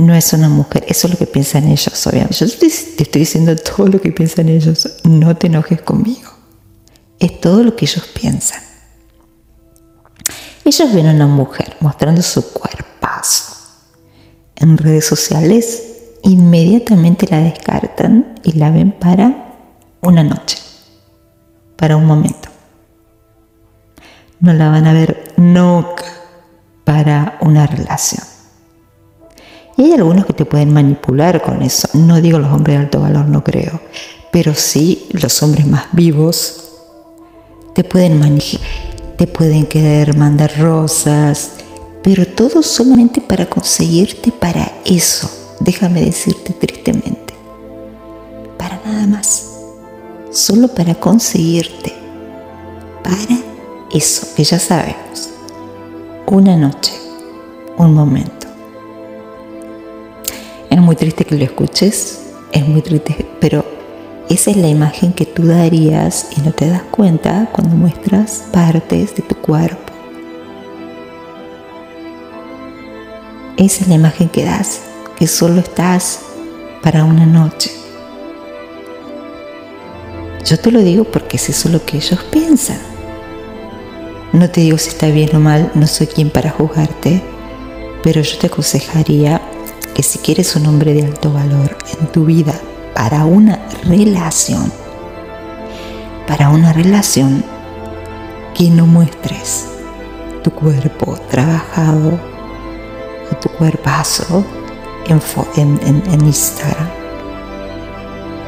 no 0.00 0.14
es 0.14 0.32
una 0.32 0.48
mujer, 0.48 0.84
eso 0.88 1.06
es 1.06 1.12
lo 1.12 1.18
que 1.18 1.26
piensan 1.26 1.68
ellos, 1.68 2.06
obviamente. 2.06 2.36
Yo 2.36 2.58
te 2.58 2.66
estoy 2.66 3.20
diciendo 3.20 3.54
todo 3.56 3.86
lo 3.88 4.00
que 4.00 4.12
piensan 4.12 4.48
ellos, 4.48 4.88
no 5.04 5.36
te 5.36 5.48
enojes 5.48 5.82
conmigo. 5.82 6.30
Es 7.18 7.40
todo 7.40 7.62
lo 7.62 7.76
que 7.76 7.84
ellos 7.84 8.06
piensan. 8.08 8.62
Ellos 10.64 10.94
ven 10.94 11.06
a 11.06 11.12
una 11.12 11.26
mujer 11.26 11.76
mostrando 11.80 12.22
su 12.22 12.52
cuerpazo 12.52 13.56
en 14.56 14.78
redes 14.78 15.06
sociales, 15.06 15.82
inmediatamente 16.22 17.26
la 17.30 17.40
descartan 17.40 18.40
y 18.42 18.52
la 18.52 18.70
ven 18.70 18.92
para 18.92 19.56
una 20.02 20.22
noche, 20.22 20.58
para 21.76 21.96
un 21.96 22.04
momento. 22.04 22.48
No 24.38 24.52
la 24.52 24.70
van 24.70 24.86
a 24.86 24.92
ver 24.92 25.34
nunca 25.36 26.04
para 26.84 27.38
una 27.40 27.66
relación. 27.66 28.29
Y 29.80 29.84
hay 29.84 29.92
algunos 29.94 30.26
que 30.26 30.34
te 30.34 30.44
pueden 30.44 30.74
manipular 30.74 31.40
con 31.40 31.62
eso. 31.62 31.88
No 31.94 32.20
digo 32.20 32.38
los 32.38 32.52
hombres 32.52 32.76
de 32.76 32.82
alto 32.84 33.00
valor, 33.00 33.26
no 33.28 33.42
creo. 33.42 33.80
Pero 34.30 34.54
sí 34.54 35.06
los 35.12 35.42
hombres 35.42 35.66
más 35.66 35.84
vivos 35.92 36.64
te 37.74 37.82
pueden 37.82 38.20
te 39.16 39.26
pueden 39.26 39.64
querer 39.64 40.14
mandar 40.18 40.52
rosas, 40.58 41.52
pero 42.02 42.26
todo 42.26 42.62
solamente 42.62 43.22
para 43.22 43.46
conseguirte 43.46 44.30
para 44.32 44.70
eso. 44.84 45.30
Déjame 45.60 46.02
decirte 46.02 46.52
tristemente. 46.52 47.32
Para 48.58 48.82
nada 48.84 49.06
más. 49.06 49.46
Solo 50.30 50.68
para 50.68 50.94
conseguirte. 50.94 51.94
Para 53.02 53.38
eso 53.94 54.26
que 54.36 54.44
ya 54.44 54.58
sabemos. 54.58 55.30
Una 56.26 56.54
noche. 56.54 56.92
Un 57.78 57.94
momento 57.94 58.49
es 60.70 60.80
muy 60.80 60.94
triste 60.96 61.24
que 61.24 61.36
lo 61.36 61.44
escuches, 61.44 62.20
es 62.52 62.66
muy 62.66 62.80
triste, 62.80 63.26
pero 63.40 63.64
esa 64.28 64.52
es 64.52 64.56
la 64.56 64.68
imagen 64.68 65.12
que 65.12 65.26
tú 65.26 65.44
darías 65.44 66.28
y 66.36 66.40
no 66.42 66.52
te 66.52 66.70
das 66.70 66.82
cuenta 66.82 67.48
cuando 67.52 67.74
muestras 67.74 68.44
partes 68.52 69.16
de 69.16 69.22
tu 69.22 69.34
cuerpo. 69.34 69.92
Esa 73.56 73.82
es 73.82 73.88
la 73.88 73.94
imagen 73.96 74.28
que 74.28 74.44
das, 74.44 74.82
que 75.16 75.26
solo 75.26 75.60
estás 75.60 76.20
para 76.82 77.04
una 77.04 77.26
noche. 77.26 77.72
Yo 80.46 80.58
te 80.58 80.70
lo 80.70 80.80
digo 80.80 81.04
porque 81.04 81.36
es 81.36 81.48
eso 81.48 81.68
lo 81.68 81.84
que 81.84 81.96
ellos 81.96 82.24
piensan. 82.30 82.78
No 84.32 84.48
te 84.48 84.60
digo 84.60 84.78
si 84.78 84.90
está 84.90 85.08
bien 85.08 85.34
o 85.34 85.40
mal, 85.40 85.72
no 85.74 85.88
soy 85.88 86.06
quien 86.06 86.30
para 86.30 86.50
juzgarte, 86.50 87.20
pero 88.02 88.22
yo 88.22 88.38
te 88.38 88.46
aconsejaría 88.46 89.42
que 90.00 90.04
si 90.04 90.18
quieres 90.18 90.56
un 90.56 90.64
hombre 90.64 90.94
de 90.94 91.04
alto 91.04 91.30
valor 91.30 91.76
en 92.00 92.06
tu 92.06 92.24
vida 92.24 92.58
para 92.94 93.26
una 93.26 93.58
relación, 93.84 94.72
para 96.26 96.48
una 96.48 96.72
relación 96.72 97.44
que 98.54 98.70
no 98.70 98.86
muestres 98.86 99.66
tu 100.42 100.52
cuerpo 100.52 101.18
trabajado 101.30 102.18
o 103.30 103.36
tu 103.42 103.50
cuerpazo 103.50 104.42
en, 105.06 105.20
en, 105.84 106.02
en 106.10 106.24
Instagram. 106.24 106.88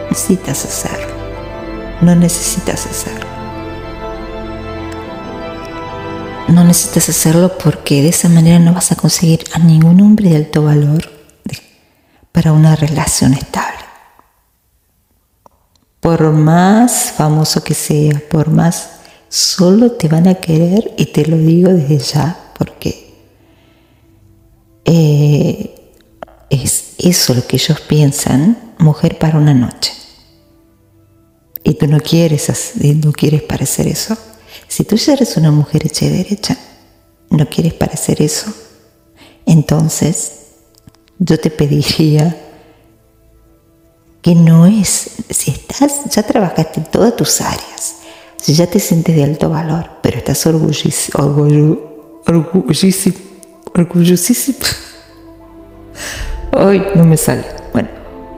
Necesitas 0.08 0.64
hacerlo. 0.64 1.14
No 2.00 2.16
necesitas 2.16 2.86
hacerlo. 2.86 3.26
No 6.48 6.64
necesitas 6.64 7.10
hacerlo 7.10 7.52
porque 7.62 8.00
de 8.00 8.08
esa 8.08 8.30
manera 8.30 8.58
no 8.58 8.72
vas 8.72 8.90
a 8.90 8.96
conseguir 8.96 9.44
a 9.52 9.58
ningún 9.58 10.00
hombre 10.00 10.30
de 10.30 10.36
alto 10.36 10.62
valor 10.62 11.21
para 12.32 12.52
una 12.52 12.74
relación 12.74 13.34
estable. 13.34 13.78
Por 16.00 16.32
más 16.32 17.12
famoso 17.12 17.62
que 17.62 17.74
sea, 17.74 18.20
por 18.28 18.50
más, 18.50 18.90
solo 19.28 19.92
te 19.92 20.08
van 20.08 20.26
a 20.26 20.34
querer 20.34 20.92
y 20.96 21.06
te 21.06 21.26
lo 21.26 21.36
digo 21.36 21.72
desde 21.72 21.98
ya 21.98 22.52
porque 22.58 23.14
eh, 24.84 25.92
es, 26.50 26.94
eso 26.98 27.34
lo 27.34 27.46
que 27.46 27.56
ellos 27.56 27.80
piensan, 27.82 28.74
mujer 28.78 29.18
para 29.18 29.38
una 29.38 29.54
noche. 29.54 29.92
Y 31.64 31.74
tú 31.74 31.86
no 31.86 32.00
quieres, 32.00 32.72
no 32.82 33.12
quieres 33.12 33.42
parecer 33.42 33.86
eso. 33.86 34.16
Si 34.66 34.84
tú 34.84 34.96
ya 34.96 35.12
eres 35.12 35.36
una 35.36 35.52
mujer 35.52 35.86
hecha 35.86 36.06
y 36.06 36.08
derecha, 36.08 36.56
no 37.30 37.48
quieres 37.48 37.74
parecer 37.74 38.20
eso, 38.20 38.52
entonces 39.46 40.41
yo 41.18 41.38
te 41.38 41.50
pediría 41.50 42.36
que 44.22 44.34
no 44.36 44.66
es, 44.66 45.16
si 45.30 45.50
estás, 45.50 46.04
ya 46.10 46.22
trabajaste 46.22 46.80
en 46.80 46.86
todas 46.86 47.16
tus 47.16 47.40
áreas, 47.40 47.96
si 48.36 48.54
ya 48.54 48.68
te 48.68 48.78
sientes 48.78 49.16
de 49.16 49.24
alto 49.24 49.50
valor, 49.50 49.90
pero 50.00 50.18
estás 50.18 50.46
orgullosísimo, 50.46 51.24
orgullosísimo, 52.26 53.16
orgullosísimo, 53.74 54.58
hoy 56.52 56.84
no 56.94 57.04
me 57.04 57.16
sale, 57.16 57.44
bueno, 57.72 57.88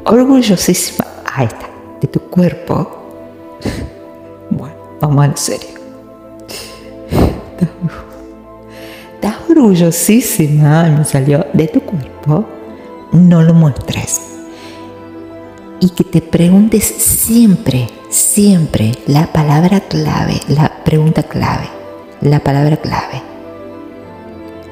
orgullosísima, 0.06 1.06
ahí 1.34 1.46
está, 1.46 1.68
de 2.00 2.08
tu 2.08 2.20
cuerpo, 2.20 3.60
bueno, 4.50 4.76
vamos 5.00 5.24
a 5.24 5.28
lo 5.28 5.36
serio. 5.36 5.68
Estás 9.14 9.36
orgullosísima, 9.50 10.84
me 10.84 11.04
salió, 11.04 11.46
de 11.52 11.68
tu 11.68 11.80
cuerpo, 11.80 12.46
no 13.14 13.42
lo 13.42 13.54
muestres. 13.54 14.20
Y 15.80 15.90
que 15.90 16.04
te 16.04 16.20
preguntes 16.20 16.84
siempre, 16.84 17.88
siempre 18.10 18.92
la 19.06 19.32
palabra 19.32 19.80
clave, 19.80 20.40
la 20.48 20.84
pregunta 20.84 21.22
clave, 21.22 21.68
la 22.20 22.40
palabra 22.40 22.76
clave. 22.76 23.22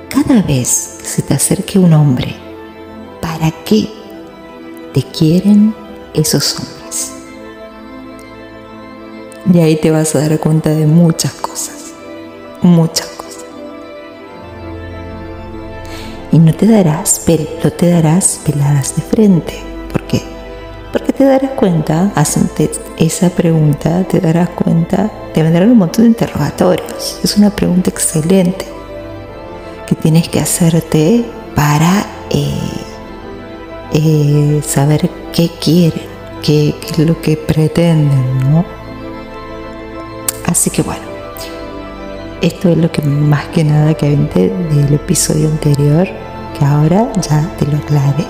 Cada 0.09 0.43
vez 0.43 0.99
que 1.01 1.07
se 1.07 1.23
te 1.23 1.35
acerque 1.35 1.79
un 1.79 1.93
hombre, 1.93 2.35
¿para 3.21 3.51
qué 3.65 3.89
te 4.93 5.03
quieren 5.03 5.75
esos 6.13 6.59
hombres? 6.59 7.13
Y 9.53 9.59
ahí 9.59 9.77
te 9.77 9.91
vas 9.91 10.15
a 10.15 10.21
dar 10.21 10.39
cuenta 10.39 10.71
de 10.71 10.87
muchas 10.87 11.33
cosas, 11.33 11.93
muchas 12.61 13.12
Y 16.33 16.39
no 16.39 16.55
te 16.55 16.67
darás, 16.67 17.27
no 17.63 17.71
te 17.71 17.91
darás 17.91 18.41
peladas 18.45 18.97
de 18.97 19.03
frente. 19.03 19.63
¿Por 19.93 20.03
qué? 20.07 20.23
Porque 20.91 21.13
te 21.13 21.25
darás 21.25 21.51
cuenta, 21.53 22.11
hacerte 22.15 22.71
esa 22.97 23.29
pregunta, 23.29 24.03
te 24.05 24.19
darás 24.19 24.49
cuenta, 24.49 25.11
te 25.35 25.43
vendrán 25.43 25.71
un 25.71 25.79
montón 25.79 26.05
de 26.05 26.09
interrogatorios. 26.09 27.21
Es 27.23 27.37
una 27.37 27.51
pregunta 27.51 27.91
excelente 27.91 28.65
que 29.87 29.95
tienes 29.95 30.27
que 30.31 30.41
hacerte 30.41 31.23
para 31.55 32.07
eh, 32.31 32.55
eh, 33.93 34.63
saber 34.67 35.11
qué 35.35 35.51
quieren, 35.61 36.01
qué 36.43 36.75
es 36.83 36.99
lo 36.99 37.21
que 37.21 37.37
pretenden, 37.37 38.51
¿no? 38.51 38.65
Así 40.47 40.71
que 40.71 40.81
bueno, 40.81 41.12
esto 42.43 42.71
es 42.71 42.77
lo 42.77 42.91
que 42.91 43.03
más 43.03 43.47
que 43.47 43.63
nada 43.63 43.95
que 43.95 44.11
vente 44.11 44.49
del 44.49 44.95
episodio 44.95 45.49
anterior, 45.49 46.09
que 46.59 46.65
ahora 46.65 47.11
ya 47.23 47.49
te 47.57 47.67
lo 47.67 47.79
aclaré. 47.79 48.27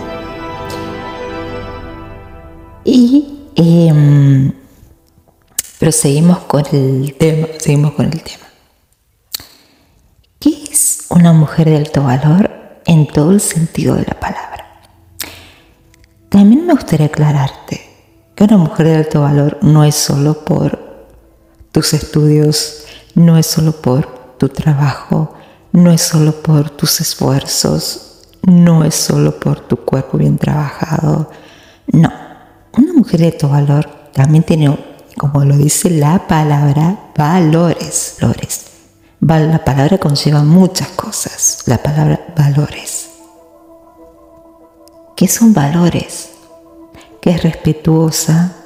Y 2.84 3.48
eh, 3.56 4.52
con 6.46 6.64
el 6.72 7.14
tema, 7.14 7.46
seguimos 7.58 7.92
con 7.94 8.06
el 8.06 8.22
tema. 8.22 8.44
¿Qué 10.38 10.62
es 10.70 11.06
una 11.08 11.32
mujer 11.32 11.70
de 11.70 11.78
alto 11.78 12.02
valor 12.02 12.50
en 12.84 13.06
todo 13.06 13.30
el 13.30 13.40
sentido 13.40 13.94
de 13.94 14.04
la 14.06 14.20
palabra? 14.20 14.82
También 16.28 16.66
me 16.66 16.74
gustaría 16.74 17.06
aclararte 17.06 17.80
que 18.34 18.44
una 18.44 18.58
mujer 18.58 18.88
de 18.88 18.96
alto 18.96 19.22
valor 19.22 19.58
no 19.62 19.84
es 19.84 19.94
solo 19.94 20.44
por 20.44 21.06
tus 21.72 21.94
estudios 21.94 22.81
no 23.14 23.38
es 23.38 23.46
solo 23.46 23.72
por 23.72 24.36
tu 24.38 24.48
trabajo, 24.48 25.34
no 25.72 25.90
es 25.90 26.02
solo 26.02 26.32
por 26.42 26.70
tus 26.70 27.00
esfuerzos, 27.00 28.28
no 28.42 28.84
es 28.84 28.94
solo 28.94 29.38
por 29.38 29.60
tu 29.60 29.76
cuerpo 29.76 30.18
bien 30.18 30.38
trabajado. 30.38 31.30
No, 31.86 32.10
una 32.76 32.92
mujer 32.92 33.20
de 33.20 33.32
tu 33.32 33.48
valor 33.48 33.88
también 34.12 34.44
tiene, 34.44 34.76
como 35.16 35.44
lo 35.44 35.56
dice 35.56 35.90
la 35.90 36.26
palabra, 36.26 37.10
valores. 37.16 38.16
valores. 38.20 38.66
La 39.20 39.64
palabra 39.64 39.98
conlleva 39.98 40.42
muchas 40.42 40.88
cosas, 40.88 41.62
la 41.66 41.78
palabra 41.78 42.20
valores. 42.36 43.08
¿Qué 45.14 45.28
son 45.28 45.54
valores? 45.54 46.30
Que 47.20 47.30
es 47.30 47.42
respetuosa, 47.42 48.56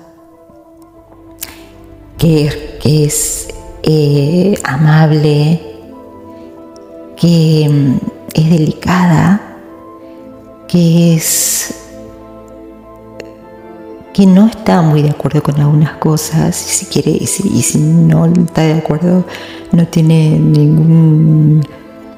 que, 2.16 2.78
que 2.82 3.04
es 3.04 3.48
eh, 3.86 4.58
amable, 4.64 5.60
que 7.16 7.68
mm, 7.70 7.96
es 8.34 8.50
delicada, 8.50 9.40
que 10.66 11.14
es 11.14 11.72
que 14.12 14.26
no 14.26 14.46
está 14.46 14.80
muy 14.80 15.02
de 15.02 15.10
acuerdo 15.10 15.42
con 15.42 15.60
algunas 15.60 15.98
cosas 15.98 16.56
si 16.56 16.86
quiere 16.86 17.10
y 17.10 17.26
si, 17.26 17.78
no 17.78 18.24
está 18.24 18.62
de 18.62 18.72
acuerdo 18.72 19.26
no 19.72 19.86
tiene 19.88 20.38
ningún 20.38 21.62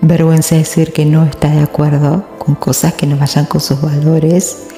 vergüenza 0.01 0.55
de 0.55 0.61
decir 0.61 0.93
que 0.93 1.05
no 1.05 1.25
está 1.25 1.49
de 1.49 1.61
acuerdo 1.61 2.25
con 2.39 2.55
cosas 2.55 2.95
que 2.95 3.05
no 3.05 3.17
vayan 3.17 3.47
con 3.47 3.61
sus 3.61 3.81
valores 3.81 4.69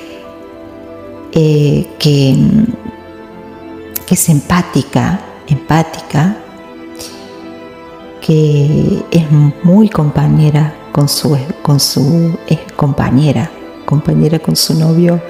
eh, 1.33 1.87
que, 1.99 2.35
mm, 2.39 2.65
que 4.07 4.15
es 4.15 4.29
empática 4.31 5.21
empática 5.47 6.37
que 8.31 9.05
es 9.11 9.25
muy 9.65 9.89
compañera 9.89 10.73
con 10.93 11.09
su, 11.09 11.37
con 11.63 11.81
su 11.81 12.39
compañera, 12.77 13.51
compañera 13.85 14.39
con 14.39 14.55
su 14.55 14.79
novio, 14.79 15.21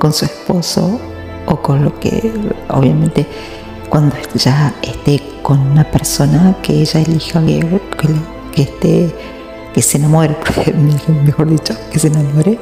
con 0.00 0.12
su 0.12 0.24
esposo 0.24 0.98
o 1.46 1.62
con 1.62 1.84
lo 1.84 2.00
que 2.00 2.32
obviamente 2.70 3.24
cuando 3.88 4.16
ya 4.34 4.74
esté 4.82 5.22
con 5.42 5.60
una 5.60 5.84
persona 5.84 6.56
que 6.60 6.80
ella 6.80 6.98
elija 6.98 7.40
que, 7.46 7.60
que, 8.52 8.62
esté 8.62 9.14
que 9.72 9.80
se 9.80 9.98
enamore, 9.98 10.36
mejor 11.24 11.50
dicho, 11.50 11.74
que 11.92 12.00
se 12.00 12.08
enamore. 12.08 12.58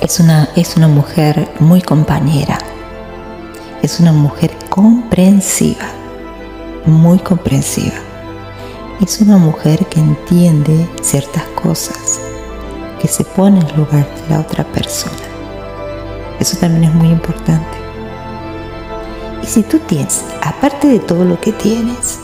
Es 0.00 0.20
una, 0.20 0.48
es 0.54 0.76
una 0.76 0.86
mujer 0.86 1.48
muy 1.58 1.82
compañera, 1.82 2.58
es 3.82 3.98
una 3.98 4.12
mujer 4.12 4.56
comprensiva 4.70 6.05
muy 6.86 7.18
comprensiva. 7.18 7.94
Es 9.00 9.20
una 9.20 9.36
mujer 9.36 9.84
que 9.86 10.00
entiende 10.00 10.88
ciertas 11.02 11.44
cosas, 11.48 12.18
que 13.00 13.08
se 13.08 13.24
pone 13.24 13.60
en 13.60 13.76
lugar 13.76 14.06
de 14.14 14.30
la 14.30 14.40
otra 14.40 14.64
persona. 14.64 15.14
Eso 16.40 16.56
también 16.56 16.84
es 16.84 16.94
muy 16.94 17.08
importante. 17.08 17.76
Y 19.42 19.46
si 19.46 19.62
tú 19.62 19.78
tienes, 19.80 20.22
aparte 20.42 20.88
de 20.88 20.98
todo 20.98 21.24
lo 21.24 21.40
que 21.40 21.52
tienes, 21.52 22.18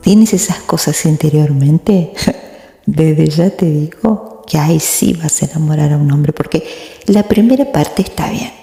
tienes 0.00 0.32
esas 0.34 0.58
cosas 0.58 1.04
interiormente, 1.04 2.12
desde 2.86 3.26
ya 3.26 3.50
te 3.50 3.66
digo 3.66 4.42
que 4.46 4.58
ahí 4.58 4.78
sí 4.80 5.18
vas 5.20 5.42
a 5.42 5.46
enamorar 5.46 5.92
a 5.92 5.96
un 5.96 6.12
hombre, 6.12 6.32
porque 6.32 6.64
la 7.06 7.24
primera 7.24 7.72
parte 7.72 8.02
está 8.02 8.30
bien 8.30 8.61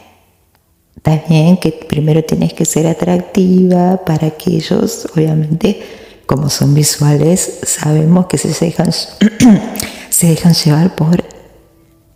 Bien 1.03 1.57
que 1.57 1.71
primero 1.71 2.23
tienes 2.23 2.53
que 2.53 2.65
ser 2.65 2.87
atractiva 2.87 3.97
para 4.05 4.31
que 4.31 4.51
ellos, 4.51 5.07
obviamente, 5.15 5.81
como 6.25 6.49
son 6.49 6.73
visuales, 6.73 7.59
sabemos 7.63 8.27
que 8.27 8.37
se 8.37 8.49
dejan, 8.65 8.91
se 10.09 10.27
dejan 10.27 10.53
llevar 10.53 10.95
por 10.95 11.23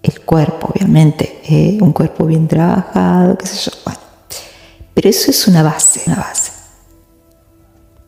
el 0.04 0.22
cuerpo, 0.22 0.72
obviamente, 0.74 1.42
¿eh? 1.50 1.78
un 1.82 1.94
cuerpo 1.94 2.26
bien 2.26 2.48
trabajado, 2.48 3.38
qué 3.38 3.48
sé 3.48 3.72
yo. 3.72 3.72
Bueno, 3.86 4.00
pero 4.94 5.10
eso 5.10 5.32
es 5.32 5.48
una 5.48 5.64
base, 5.64 6.02
una 6.06 6.18
base. 6.18 6.52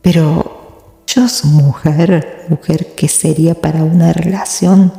Pero 0.02 1.02
yo 1.08 1.28
soy 1.28 1.52
mujer, 1.52 2.46
mujer 2.50 2.94
que 2.96 3.08
sería 3.08 3.56
para 3.56 3.84
una 3.84 4.14
relación, 4.14 4.94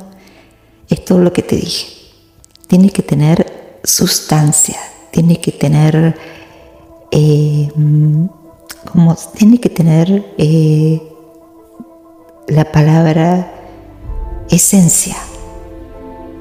es 0.89 1.05
todo 1.05 1.19
lo 1.19 1.33
que 1.33 1.43
te 1.43 1.57
dije. 1.57 1.87
Tiene 2.67 2.91
que 2.91 3.03
tener 3.03 3.81
sustancia, 3.85 4.79
tiene 5.17 5.41
que 5.41 5.51
tener, 5.51 6.15
eh, 7.11 7.71
como 8.93 9.17
tiene 9.35 9.59
que 9.59 9.71
tener 9.71 10.35
eh, 10.37 11.01
la 12.49 12.71
palabra 12.71 13.51
esencia, 14.51 15.17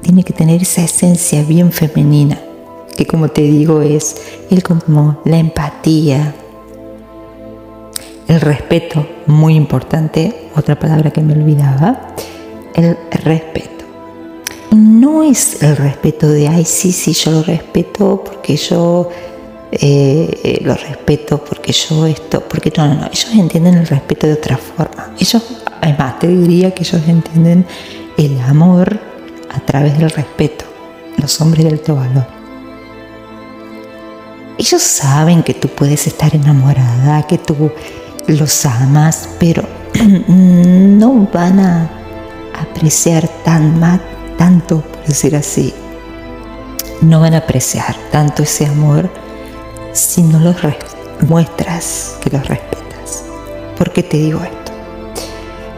tiene 0.02 0.24
que 0.24 0.34
tener 0.34 0.60
esa 0.60 0.82
esencia 0.82 1.42
bien 1.42 1.72
femenina, 1.72 2.38
que 2.98 3.06
como 3.06 3.28
te 3.28 3.40
digo 3.40 3.80
es 3.80 4.14
el 4.50 4.62
como 4.62 5.22
la 5.24 5.38
empatía, 5.38 6.34
el 8.28 8.42
respeto, 8.42 9.06
muy 9.24 9.54
importante, 9.54 10.50
otra 10.54 10.78
palabra 10.78 11.12
que 11.12 11.22
me 11.22 11.32
olvidaba, 11.32 12.14
el 12.74 12.98
respeto. 13.24 13.75
No 14.70 15.22
es 15.22 15.62
el 15.62 15.76
respeto 15.76 16.28
de, 16.28 16.48
ay, 16.48 16.64
sí, 16.64 16.92
sí, 16.92 17.12
yo 17.12 17.30
lo 17.30 17.42
respeto 17.42 18.22
porque 18.24 18.56
yo 18.56 19.08
eh, 19.72 20.60
lo 20.62 20.74
respeto 20.74 21.42
porque 21.44 21.72
yo 21.72 22.06
esto, 22.06 22.40
porque 22.48 22.72
no, 22.76 22.86
no, 22.86 22.94
no, 22.94 23.06
ellos 23.06 23.28
entienden 23.34 23.74
el 23.74 23.86
respeto 23.86 24.26
de 24.26 24.34
otra 24.34 24.56
forma. 24.56 25.12
Ellos, 25.18 25.42
además, 25.80 26.18
te 26.18 26.28
diría 26.28 26.72
que 26.72 26.82
ellos 26.82 27.02
entienden 27.06 27.66
el 28.16 28.40
amor 28.40 28.98
a 29.50 29.60
través 29.60 29.98
del 29.98 30.10
respeto, 30.10 30.64
los 31.18 31.40
hombres 31.40 31.64
del 31.64 31.74
alto 31.74 31.96
valor. 31.96 32.26
Ellos 34.58 34.82
saben 34.82 35.42
que 35.42 35.54
tú 35.54 35.68
puedes 35.68 36.06
estar 36.06 36.34
enamorada, 36.34 37.26
que 37.26 37.38
tú 37.38 37.70
los 38.26 38.64
amas, 38.64 39.28
pero 39.38 39.62
no 40.28 41.28
van 41.32 41.60
a 41.60 41.90
apreciar 42.58 43.28
tan 43.44 43.78
tanto, 44.36 44.80
por 44.80 45.04
decir 45.04 45.36
así, 45.36 45.74
no 47.02 47.20
van 47.20 47.34
a 47.34 47.38
apreciar 47.38 47.96
tanto 48.10 48.42
ese 48.42 48.66
amor 48.66 49.10
si 49.92 50.22
no 50.22 50.38
los 50.38 50.56
muestras 51.28 52.16
que 52.20 52.30
los 52.30 52.46
respetas. 52.46 53.24
¿Por 53.76 53.92
qué 53.92 54.02
te 54.02 54.16
digo 54.16 54.42
esto? 54.42 54.72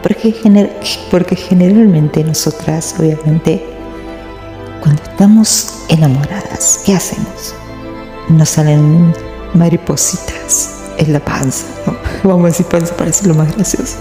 Porque, 0.01 1.35
generalmente 1.35 2.23
nosotras, 2.23 2.95
obviamente, 2.97 3.63
cuando 4.81 5.03
estamos 5.03 5.73
enamoradas, 5.89 6.81
¿qué 6.85 6.95
hacemos? 6.95 7.53
Nos 8.29 8.49
salen 8.49 9.13
maripositas 9.53 10.75
en 10.97 11.13
la 11.13 11.19
panza, 11.19 11.65
Vamos 12.23 12.43
a 12.43 12.47
decir 12.47 12.65
panza 12.67 12.95
para 12.95 13.11
lo 13.25 13.35
más 13.35 13.55
gracioso. 13.55 13.97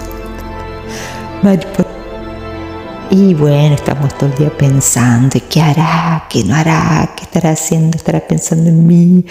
Y 3.11 3.33
bueno, 3.33 3.75
estamos 3.75 4.13
todo 4.19 4.29
el 4.29 4.37
día 4.37 4.51
pensando, 4.51 5.41
¿qué 5.49 5.63
hará? 5.63 6.27
¿Qué 6.29 6.45
no 6.45 6.55
hará? 6.55 7.15
¿Qué 7.17 7.25
estará 7.25 7.53
haciendo? 7.53 7.97
¿Estará 7.97 8.21
pensando 8.21 8.69
en 8.69 8.87
mí? 8.87 9.25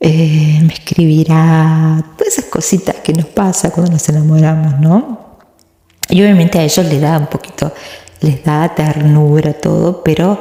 Eh, 0.00 0.58
¿Me 0.60 0.72
escribirá? 0.72 2.02
Todas 2.18 2.32
esas 2.32 2.46
cositas 2.46 2.96
que 2.96 3.12
nos 3.12 3.26
pasa 3.26 3.70
cuando 3.70 3.92
nos 3.92 4.08
enamoramos, 4.08 4.80
¿no? 4.80 5.36
Y 6.08 6.20
obviamente 6.20 6.58
a 6.58 6.64
ellos 6.64 6.84
les 6.84 7.00
da 7.00 7.16
un 7.16 7.28
poquito, 7.28 7.72
les 8.22 8.42
da 8.42 8.74
ternura 8.74 9.52
todo, 9.52 10.02
pero 10.02 10.40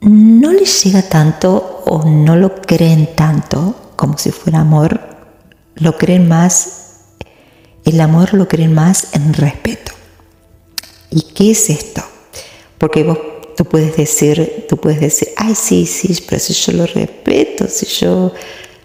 no 0.00 0.52
les 0.52 0.82
llega 0.82 1.02
tanto 1.02 1.82
o 1.84 2.08
no 2.08 2.36
lo 2.36 2.54
creen 2.62 3.10
tanto 3.14 3.92
como 3.96 4.16
si 4.16 4.30
fuera 4.30 4.60
amor, 4.60 4.98
lo 5.74 5.98
creen 5.98 6.26
más, 6.26 7.02
el 7.84 8.00
amor 8.00 8.32
lo 8.32 8.48
creen 8.48 8.72
más 8.72 9.14
en 9.14 9.34
respeto. 9.34 9.97
¿Y 11.10 11.22
qué 11.22 11.52
es 11.52 11.70
esto? 11.70 12.02
Porque 12.78 13.02
vos 13.02 13.18
tú 13.58 13.64
puedes 13.64 13.96
decir, 13.96 14.66
tú 14.68 14.76
puedes 14.76 15.00
decir, 15.00 15.30
ay 15.36 15.52
sí, 15.56 15.84
sí, 15.84 16.16
pero 16.28 16.38
si 16.38 16.52
yo 16.52 16.72
lo 16.74 16.86
respeto, 16.86 17.66
si 17.66 17.86
yo 17.86 18.32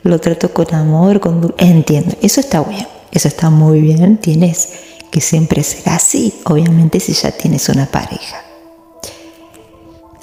lo 0.02 0.20
trato 0.20 0.52
con 0.52 0.74
amor, 0.74 1.20
con 1.20 1.54
entiendo, 1.60 2.16
eso 2.24 2.40
está 2.40 2.64
bien, 2.64 2.88
eso 3.12 3.28
está 3.28 3.52
muy 3.52 3.82
bien, 3.82 4.18
tienes 4.18 4.70
que 5.12 5.22
siempre 5.22 5.62
ser 5.62 5.90
así, 5.90 6.34
obviamente 6.46 7.00
si 7.00 7.14
ya 7.14 7.32
tienes 7.32 7.70
una 7.70 7.86
pareja. 7.86 8.44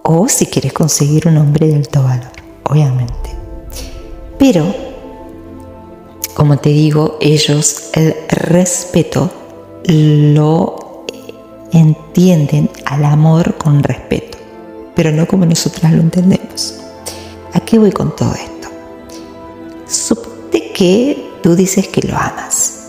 O 0.02 0.28
si 0.28 0.46
quieres 0.46 0.72
conseguir 0.72 1.28
un 1.28 1.36
hombre 1.36 1.68
de 1.68 1.76
alto 1.76 2.02
valor, 2.02 2.32
obviamente. 2.64 3.30
Pero, 4.36 4.74
como 6.34 6.56
te 6.56 6.70
digo, 6.70 7.18
ellos 7.20 7.90
el 7.92 8.16
respeto 8.28 9.30
lo 9.84 10.89
entienden 11.72 12.70
al 12.85 13.04
amor 13.04 13.56
con 13.56 13.83
respeto, 13.83 14.38
pero 14.94 15.12
no 15.12 15.26
como 15.26 15.46
nosotras 15.46 15.92
lo 15.92 16.00
entendemos. 16.00 16.76
¿A 17.52 17.61
qué 17.61 17.78
voy 17.78 17.92
con 17.92 18.14
todo 18.14 18.35
esto? 18.35 18.68
Suponte 19.87 20.72
que 20.72 21.30
tú 21.42 21.54
dices 21.54 21.88
que 21.88 22.06
lo 22.06 22.16
amas 22.16 22.80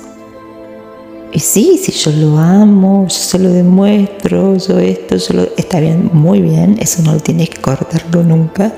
y 1.33 1.39
sí, 1.39 1.79
si 1.81 1.93
yo 1.93 2.11
lo 2.11 2.37
amo, 2.37 3.07
yo 3.07 3.15
se 3.15 3.39
lo 3.39 3.49
demuestro, 3.49 4.57
yo 4.57 4.79
esto, 4.79 5.15
yo 5.15 5.33
lo, 5.33 5.43
está 5.55 5.79
bien, 5.79 6.09
muy 6.11 6.41
bien, 6.41 6.77
eso 6.79 7.01
no 7.03 7.13
lo 7.13 7.19
tienes 7.19 7.49
que 7.49 7.61
cortarlo 7.61 8.21
nunca. 8.23 8.73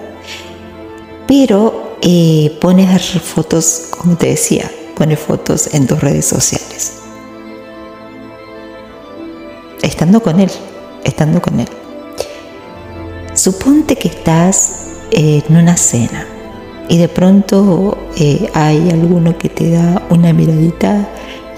Pero 1.28 1.98
eh, 2.02 2.56
pones 2.62 3.02
fotos, 3.22 3.88
como 3.98 4.18
te 4.18 4.28
decía, 4.28 4.70
pones 4.96 5.20
fotos 5.20 5.74
en 5.74 5.88
tus 5.88 6.00
redes 6.00 6.26
sociales. 6.26 7.03
Estando 9.84 10.24
con 10.24 10.40
él, 10.40 10.50
estando 11.04 11.42
con 11.42 11.60
él. 11.60 11.68
Suponte 13.34 13.98
que 13.98 14.08
estás 14.08 14.88
en 15.12 15.56
una 15.56 15.76
cena 15.76 16.26
y 16.88 16.98
de 16.98 17.10
pronto 17.10 17.98
eh, 18.16 18.50
hay 18.54 18.90
alguno 18.92 19.38
que 19.38 19.50
te 19.50 19.72
da 19.72 20.02
una 20.10 20.32
miradita 20.32 21.08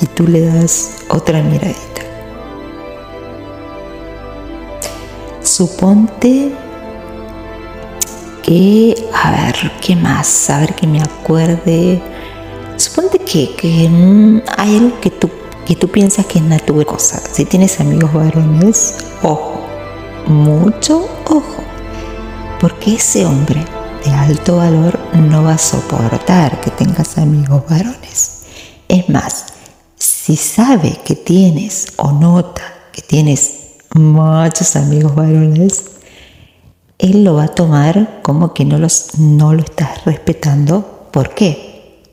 y 0.01 0.07
tú 0.07 0.27
le 0.27 0.41
das 0.41 1.03
otra 1.09 1.43
miradita. 1.43 2.01
Suponte 5.43 6.51
que, 8.41 8.95
a 9.13 9.31
ver, 9.31 9.71
¿qué 9.81 9.95
más? 9.95 10.49
A 10.49 10.61
ver 10.61 10.73
que 10.73 10.87
me 10.87 10.99
acuerde. 10.99 12.01
Suponte 12.75 13.19
que, 13.19 13.55
que 13.55 14.41
hay 14.57 14.77
algo 14.77 14.99
que 14.99 15.11
tú, 15.11 15.29
que 15.65 15.75
tú 15.75 15.87
piensas 15.87 16.25
que 16.25 16.39
es 16.39 16.45
natural. 16.45 16.85
Cosa. 16.85 17.21
Si 17.31 17.45
tienes 17.45 17.79
amigos 17.79 18.13
varones, 18.13 18.95
ojo, 19.23 19.61
mucho 20.27 21.07
ojo, 21.25 21.63
porque 22.59 22.95
ese 22.95 23.25
hombre 23.25 23.63
de 24.03 24.11
alto 24.11 24.57
valor 24.57 24.99
no 25.13 25.43
va 25.43 25.53
a 25.53 25.57
soportar 25.57 26.61
que 26.61 26.71
tengas 26.71 27.17
amigos 27.17 27.63
varones. 27.69 28.43
Es 28.87 29.09
más, 29.09 29.45
si 29.97 30.35
sabe 30.35 30.99
que 31.03 31.15
tienes 31.15 31.93
o 31.97 32.11
nota 32.11 32.61
que 32.91 33.01
tienes 33.01 33.75
muchos 33.93 34.75
amigos 34.75 35.15
varones, 35.15 35.85
él 36.97 37.23
lo 37.23 37.35
va 37.35 37.45
a 37.45 37.55
tomar 37.55 38.21
como 38.21 38.53
que 38.53 38.65
no, 38.65 38.77
los, 38.77 39.17
no 39.17 39.53
lo 39.53 39.61
estás 39.61 40.05
respetando. 40.05 41.07
¿Por 41.11 41.33
qué? 41.33 42.03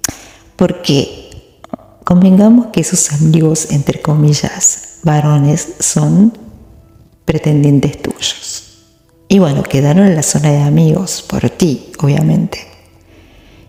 Porque 0.56 1.21
convengamos 2.04 2.66
que 2.66 2.80
esos 2.80 3.12
amigos, 3.12 3.68
entre 3.70 4.00
comillas, 4.00 4.98
varones, 5.02 5.74
son 5.80 6.36
pretendientes 7.24 8.00
tuyos. 8.00 8.84
Y 9.28 9.38
bueno, 9.38 9.62
quedaron 9.62 10.06
en 10.06 10.16
la 10.16 10.22
zona 10.22 10.50
de 10.50 10.62
amigos 10.62 11.22
por 11.22 11.48
ti, 11.50 11.92
obviamente. 11.98 12.58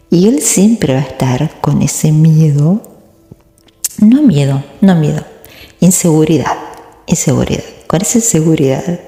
Y 0.09 0.27
él 0.27 0.41
siempre 0.41 0.93
va 0.93 0.99
a 0.99 1.03
estar 1.03 1.61
con 1.61 1.81
ese 1.81 2.11
miedo 2.11 2.93
no 3.99 4.21
miedo, 4.21 4.63
no 4.81 4.95
miedo. 4.95 5.23
Inseguridad, 5.79 6.57
inseguridad. 7.05 7.63
Con 7.87 8.01
esa 8.01 8.17
inseguridad 8.17 8.99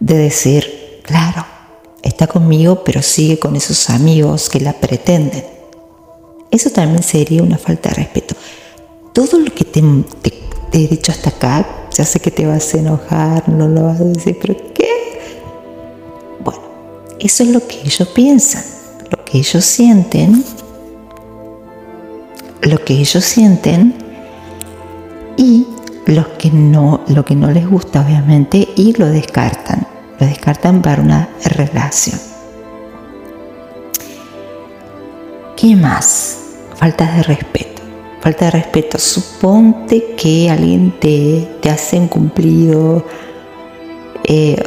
de 0.00 0.14
decir, 0.14 1.00
claro, 1.02 1.46
está 2.02 2.26
conmigo, 2.26 2.84
pero 2.84 3.02
sigue 3.02 3.38
con 3.38 3.56
esos 3.56 3.88
amigos 3.90 4.48
que 4.48 4.60
la 4.60 4.74
pretenden. 4.74 5.44
Eso 6.50 6.70
también 6.70 7.02
sería 7.02 7.42
una 7.42 7.58
falta 7.58 7.88
de 7.90 7.96
respeto. 7.96 8.34
Todo 9.18 9.40
lo 9.40 9.52
que 9.52 9.64
te, 9.64 9.82
he 10.72 10.86
dicho 10.86 11.10
hasta 11.10 11.30
acá, 11.30 11.66
ya 11.90 12.04
sé 12.04 12.20
que 12.20 12.30
te 12.30 12.46
vas 12.46 12.72
a 12.72 12.78
enojar, 12.78 13.48
no 13.48 13.66
lo 13.66 13.82
vas 13.82 14.00
a 14.00 14.04
decir, 14.04 14.38
pero 14.40 14.54
¿qué? 14.72 15.42
Bueno, 16.38 16.60
eso 17.18 17.42
es 17.42 17.48
lo 17.48 17.66
que 17.66 17.80
ellos 17.80 18.06
piensan, 18.14 18.62
lo 19.10 19.24
que 19.24 19.38
ellos 19.38 19.64
sienten, 19.64 20.44
lo 22.62 22.84
que 22.84 22.94
ellos 22.94 23.24
sienten 23.24 23.92
y 25.36 25.66
lo 26.06 26.36
que 26.38 26.52
no 26.52 27.50
les 27.52 27.68
gusta 27.68 28.02
obviamente 28.02 28.68
y 28.76 28.92
lo 28.92 29.06
descartan, 29.06 29.84
lo 30.20 30.28
descartan 30.28 30.80
para 30.80 31.02
una 31.02 31.28
relación. 31.44 32.20
¿Qué 35.56 35.74
más? 35.74 36.38
Falta 36.76 37.16
de 37.16 37.24
respeto. 37.24 37.77
Falta 38.20 38.46
de 38.46 38.50
respeto. 38.50 38.98
Suponte 38.98 40.14
que 40.16 40.50
alguien 40.50 40.92
te, 40.98 41.48
te 41.60 41.70
hace 41.70 41.98
un 41.98 42.08
cumplido, 42.08 43.04
eh, 44.24 44.60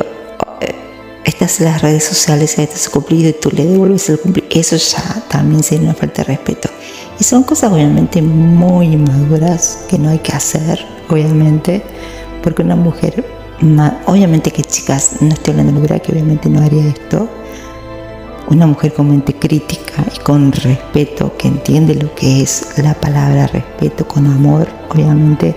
estás 1.23 1.59
en 1.59 1.65
las 1.65 1.81
redes 1.81 2.03
sociales, 2.03 2.55
te 2.55 2.67
cumplido 2.91 3.29
y 3.29 3.33
tú 3.33 3.49
le 3.51 3.65
devuelves 3.65 4.09
el 4.09 4.19
cumplido. 4.19 4.47
Eso 4.51 4.75
ya 4.75 5.23
también 5.27 5.63
sería 5.63 5.85
una 5.85 5.93
falta 5.93 6.23
de 6.23 6.35
respeto. 6.35 6.69
Y 7.19 7.23
son 7.23 7.43
cosas 7.43 7.71
obviamente 7.71 8.21
muy 8.21 8.97
maduras 8.97 9.85
que 9.87 9.99
no 9.99 10.09
hay 10.09 10.19
que 10.19 10.31
hacer, 10.31 10.83
obviamente, 11.09 11.83
porque 12.41 12.63
una 12.63 12.75
mujer, 12.75 13.23
obviamente 14.07 14.51
que 14.51 14.63
chicas, 14.63 15.17
no 15.21 15.29
estoy 15.29 15.51
hablando 15.51 15.73
de 15.73 15.77
una 15.87 15.99
que 15.99 16.11
obviamente 16.11 16.49
no 16.49 16.61
haría 16.61 16.87
esto, 16.87 17.29
una 18.47 18.67
mujer 18.67 18.93
con 18.93 19.09
mente 19.09 19.33
crítica 19.33 20.03
y 20.13 20.19
con 20.19 20.51
respeto, 20.51 21.35
que 21.37 21.47
entiende 21.47 21.95
lo 21.95 22.13
que 22.15 22.41
es 22.41 22.77
la 22.77 22.93
palabra 22.93 23.47
respeto, 23.47 24.07
con 24.07 24.25
amor, 24.27 24.67
obviamente 24.89 25.55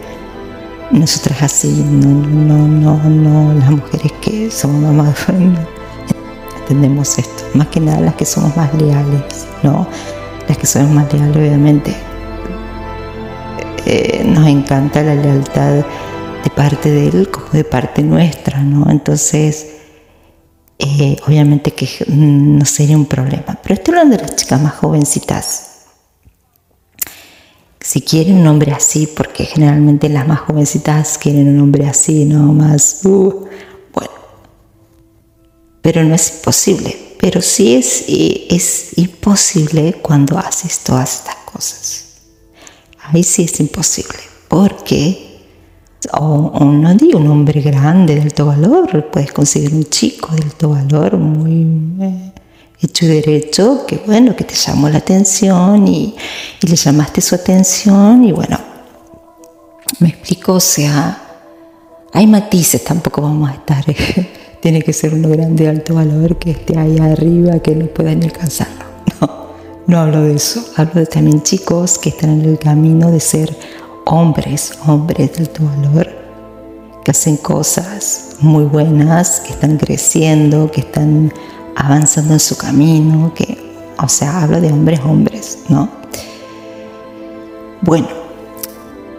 nosotras 0.90 1.42
así, 1.42 1.68
no, 1.68 2.08
no, 2.08 2.68
no, 2.68 2.96
no, 3.04 3.54
las 3.54 3.70
mujeres 3.70 4.12
que 4.20 4.50
somos 4.50 4.82
mamás, 4.82 5.16
entendemos 6.60 7.18
esto, 7.18 7.44
más 7.54 7.68
que 7.68 7.80
nada 7.80 8.00
las 8.00 8.14
que 8.14 8.24
somos 8.24 8.56
más 8.56 8.72
leales, 8.74 9.46
¿no? 9.62 9.86
Las 10.48 10.58
que 10.58 10.66
somos 10.66 10.90
más 10.90 11.12
leales, 11.12 11.36
obviamente, 11.36 11.94
eh, 13.86 14.24
nos 14.24 14.46
encanta 14.46 15.02
la 15.02 15.14
lealtad 15.14 15.84
de 16.44 16.50
parte 16.54 16.90
de 16.90 17.08
él 17.08 17.30
como 17.30 17.48
de 17.50 17.64
parte 17.64 18.02
nuestra, 18.02 18.62
¿no? 18.62 18.90
Entonces, 18.90 19.73
eh, 20.78 21.16
obviamente 21.26 21.72
que 21.72 21.88
no 22.08 22.64
sería 22.64 22.96
un 22.96 23.06
problema. 23.06 23.58
Pero 23.62 23.74
estoy 23.74 23.94
hablando 23.94 24.16
de 24.16 24.22
las 24.22 24.36
chicas 24.36 24.60
más 24.60 24.74
jovencitas. 24.74 25.70
Si 27.80 28.00
quieren 28.00 28.38
un 28.38 28.46
hombre 28.46 28.72
así, 28.72 29.06
porque 29.06 29.44
generalmente 29.44 30.08
las 30.08 30.26
más 30.26 30.40
jovencitas 30.40 31.18
quieren 31.18 31.48
un 31.48 31.60
hombre 31.60 31.86
así, 31.86 32.24
no 32.24 32.52
más, 32.52 33.00
uh, 33.04 33.46
bueno, 33.92 34.12
pero 35.82 36.02
no 36.02 36.14
es 36.14 36.36
imposible. 36.36 36.96
Pero 37.20 37.40
sí 37.40 37.74
es, 37.74 38.04
es 38.08 38.98
imposible 38.98 39.94
cuando 40.02 40.38
haces 40.38 40.80
todas 40.80 41.18
estas 41.18 41.36
cosas. 41.44 42.04
Ahí 43.02 43.22
sí 43.22 43.44
es 43.44 43.60
imposible, 43.60 44.18
porque 44.48 45.33
o, 46.12 46.64
no 46.64 46.94
digo 46.94 47.18
un 47.18 47.28
hombre 47.28 47.60
grande 47.60 48.14
de 48.14 48.22
alto 48.22 48.46
valor, 48.46 49.10
puedes 49.10 49.32
conseguir 49.32 49.74
un 49.74 49.84
chico 49.84 50.34
de 50.34 50.42
alto 50.42 50.70
valor 50.70 51.16
muy 51.16 51.66
eh, 52.00 52.32
hecho 52.80 53.06
y 53.06 53.08
derecho, 53.08 53.84
que 53.86 54.02
bueno, 54.06 54.34
que 54.36 54.44
te 54.44 54.54
llamó 54.54 54.88
la 54.88 54.98
atención 54.98 55.86
y, 55.88 56.14
le 56.60 56.76
llamaste 56.76 57.20
su 57.20 57.34
atención 57.34 58.24
y 58.24 58.32
bueno, 58.32 58.58
me 60.00 60.08
explico, 60.08 60.54
o 60.54 60.60
sea, 60.60 61.20
hay 62.12 62.26
matices, 62.26 62.82
tampoco 62.84 63.22
vamos 63.22 63.50
a 63.50 63.54
estar, 63.54 63.84
tiene 64.60 64.82
que 64.82 64.92
ser 64.92 65.14
uno 65.14 65.28
grande 65.28 65.64
de 65.64 65.70
alto 65.70 65.94
valor 65.94 66.38
que 66.38 66.52
esté 66.52 66.78
ahí 66.78 66.98
arriba, 66.98 67.58
que 67.58 67.74
no 67.74 67.86
pueda 67.86 68.14
ni 68.14 68.26
alcanzarlo. 68.26 68.84
No, 69.86 69.98
no 69.98 69.98
hablo 70.00 70.22
de 70.22 70.34
eso, 70.34 70.64
hablo 70.76 70.94
de 70.94 71.06
también 71.06 71.42
chicos 71.42 71.98
que 71.98 72.08
están 72.08 72.40
en 72.40 72.48
el 72.48 72.58
camino 72.58 73.10
de 73.10 73.20
ser 73.20 73.54
hombres, 74.06 74.78
hombres 74.86 75.32
de 75.32 75.44
alto 75.44 75.64
valor, 75.64 76.08
que 77.04 77.10
hacen 77.10 77.36
cosas 77.36 78.36
muy 78.40 78.64
buenas, 78.64 79.40
que 79.40 79.52
están 79.52 79.76
creciendo, 79.76 80.70
que 80.70 80.80
están 80.80 81.32
avanzando 81.76 82.34
en 82.34 82.40
su 82.40 82.56
camino, 82.56 83.32
que, 83.34 83.58
o 84.02 84.08
sea, 84.08 84.42
hablo 84.42 84.60
de 84.60 84.72
hombres, 84.72 85.00
hombres, 85.04 85.58
¿no? 85.68 85.88
Bueno, 87.82 88.08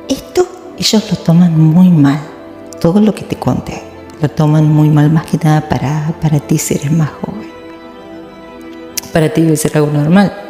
esto 0.07 0.47
ellos 0.77 1.11
lo 1.11 1.17
toman 1.17 1.59
muy 1.59 1.89
mal, 1.89 2.19
todo 2.79 2.99
lo 2.99 3.13
que 3.13 3.23
te 3.23 3.35
conté, 3.35 3.81
lo 4.21 4.29
toman 4.29 4.67
muy 4.71 4.89
mal, 4.89 5.11
más 5.11 5.25
que 5.25 5.37
nada 5.37 5.67
para, 5.67 6.13
para 6.21 6.39
ti 6.39 6.57
si 6.57 6.75
eres 6.75 6.91
más 6.91 7.09
joven. 7.21 7.49
Para 9.13 9.31
ti 9.31 9.41
debe 9.41 9.55
ser 9.55 9.77
algo 9.77 9.91
normal. 9.91 10.44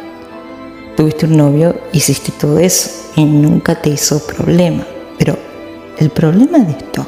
Tuviste 0.96 1.26
un 1.26 1.36
novio, 1.36 1.74
hiciste 1.92 2.32
todo 2.32 2.58
eso 2.58 2.88
y 3.16 3.26
nunca 3.26 3.74
te 3.74 3.90
hizo 3.90 4.18
problema. 4.26 4.82
Pero 5.18 5.36
el 5.98 6.08
problema 6.08 6.58
de 6.60 6.70
esto 6.70 7.06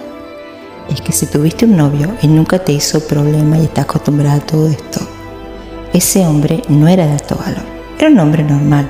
es 0.90 1.00
que 1.00 1.10
si 1.10 1.24
tuviste 1.24 1.64
un 1.64 1.78
novio 1.78 2.12
y 2.20 2.26
nunca 2.26 2.58
te 2.58 2.72
hizo 2.72 3.00
problema 3.00 3.58
y 3.58 3.64
estás 3.64 3.86
acostumbrada 3.86 4.34
a 4.34 4.40
todo 4.40 4.68
esto, 4.68 5.00
ese 5.94 6.26
hombre 6.26 6.60
no 6.68 6.86
era 6.86 7.06
de 7.06 7.12
alto 7.12 7.36
valor, 7.36 7.64
era 7.98 8.10
un 8.10 8.18
hombre 8.18 8.42
normal, 8.42 8.86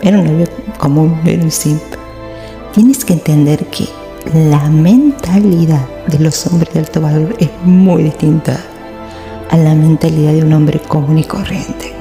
era 0.00 0.16
un 0.16 0.26
novio 0.26 0.46
común, 0.78 1.20
era 1.24 1.42
un 1.42 1.50
simp. 1.50 1.82
Tienes 2.72 3.04
que 3.04 3.14
entender 3.14 3.66
que 3.66 3.88
la 4.32 4.70
mentalidad 4.70 5.88
de 6.06 6.20
los 6.20 6.46
hombres 6.46 6.72
de 6.72 6.80
alto 6.80 7.00
valor 7.00 7.34
es 7.40 7.50
muy 7.64 8.04
distinta 8.04 8.56
a 9.50 9.56
la 9.56 9.74
mentalidad 9.74 10.34
de 10.34 10.44
un 10.44 10.52
hombre 10.52 10.78
común 10.78 11.18
y 11.18 11.24
corriente. 11.24 11.95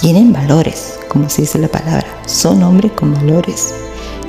Tienen 0.00 0.32
valores, 0.32 0.98
como 1.08 1.30
se 1.30 1.42
dice 1.42 1.58
la 1.58 1.68
palabra, 1.68 2.06
son 2.26 2.62
hombres 2.62 2.92
con 2.92 3.14
valores 3.14 3.74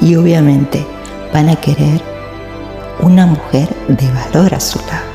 y 0.02 0.16
obviamente 0.16 0.86
van 1.34 1.50
a 1.50 1.60
querer 1.60 2.02
una 3.02 3.26
mujer 3.26 3.68
de 3.90 4.10
valor 4.12 4.54
a 4.54 4.62
su 4.62 4.80
lado, 4.80 5.06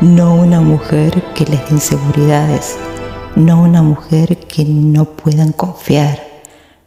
no 0.00 0.36
una 0.36 0.60
mujer 0.60 1.24
que 1.34 1.44
les 1.46 1.60
dé 1.68 1.74
inseguridades, 1.74 2.76
no 3.34 3.62
una 3.62 3.82
mujer 3.82 4.38
que 4.38 4.64
no 4.64 5.06
puedan 5.06 5.50
confiar, 5.50 6.22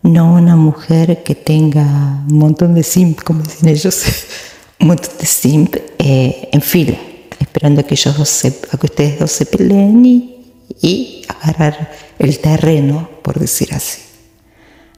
no 0.01 0.33
una 0.33 0.55
mujer 0.55 1.23
que 1.23 1.35
tenga 1.35 1.83
un 2.29 2.37
montón 2.37 2.73
de 2.73 2.83
simp, 2.83 3.21
como 3.21 3.41
dicen 3.41 3.67
ellos, 3.67 4.03
un 4.79 4.87
montón 4.87 5.17
de 5.19 5.25
simp 5.25 5.75
eh, 5.99 6.47
en 6.53 6.61
fila, 6.61 6.97
esperando 7.37 7.81
a 7.81 7.83
que 7.83 7.95
ellos 7.95 8.17
dos 8.17 8.29
se, 8.29 8.47
a 8.71 8.77
que 8.77 8.85
ustedes 8.85 9.19
dos 9.19 9.31
se 9.31 9.45
peleen 9.45 10.05
y, 10.05 10.35
y 10.81 11.16
agarrar 11.27 11.91
el 12.19 12.39
terreno, 12.39 13.09
por 13.21 13.39
decir 13.39 13.73
así. 13.73 14.01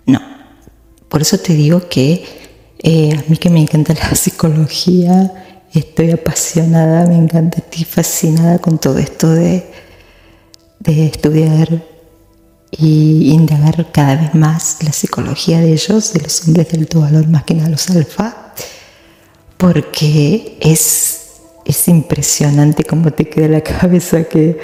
No, 0.05 0.19
por 1.07 1.21
eso 1.21 1.37
te 1.37 1.53
digo 1.53 1.87
que 1.89 2.25
eh, 2.79 3.13
a 3.13 3.29
mí 3.29 3.37
que 3.37 3.49
me 3.49 3.59
encanta 3.59 3.93
la 3.93 4.15
psicología, 4.15 5.33
estoy 5.73 6.11
apasionada, 6.11 7.05
me 7.07 7.15
encanta, 7.15 7.59
estoy 7.59 7.83
fascinada 7.83 8.59
con 8.59 8.77
todo 8.79 8.97
esto 8.97 9.29
de, 9.29 9.65
de 10.79 11.05
estudiar 11.05 11.83
y 12.71 13.31
indagar 13.33 13.91
cada 13.91 14.15
vez 14.15 14.35
más 14.35 14.77
la 14.83 14.93
psicología 14.93 15.59
de 15.59 15.73
ellos, 15.73 16.13
de 16.13 16.21
los 16.21 16.47
hombres 16.47 16.69
de 16.69 16.77
alto 16.77 17.01
valor, 17.01 17.27
más 17.27 17.43
que 17.43 17.55
nada 17.55 17.69
los 17.69 17.89
alfa, 17.89 18.53
porque 19.57 20.57
es, 20.61 21.41
es 21.65 21.87
impresionante 21.87 22.83
cómo 22.83 23.11
te 23.11 23.27
queda 23.27 23.47
la 23.47 23.61
cabeza 23.79 24.23
que 24.23 24.59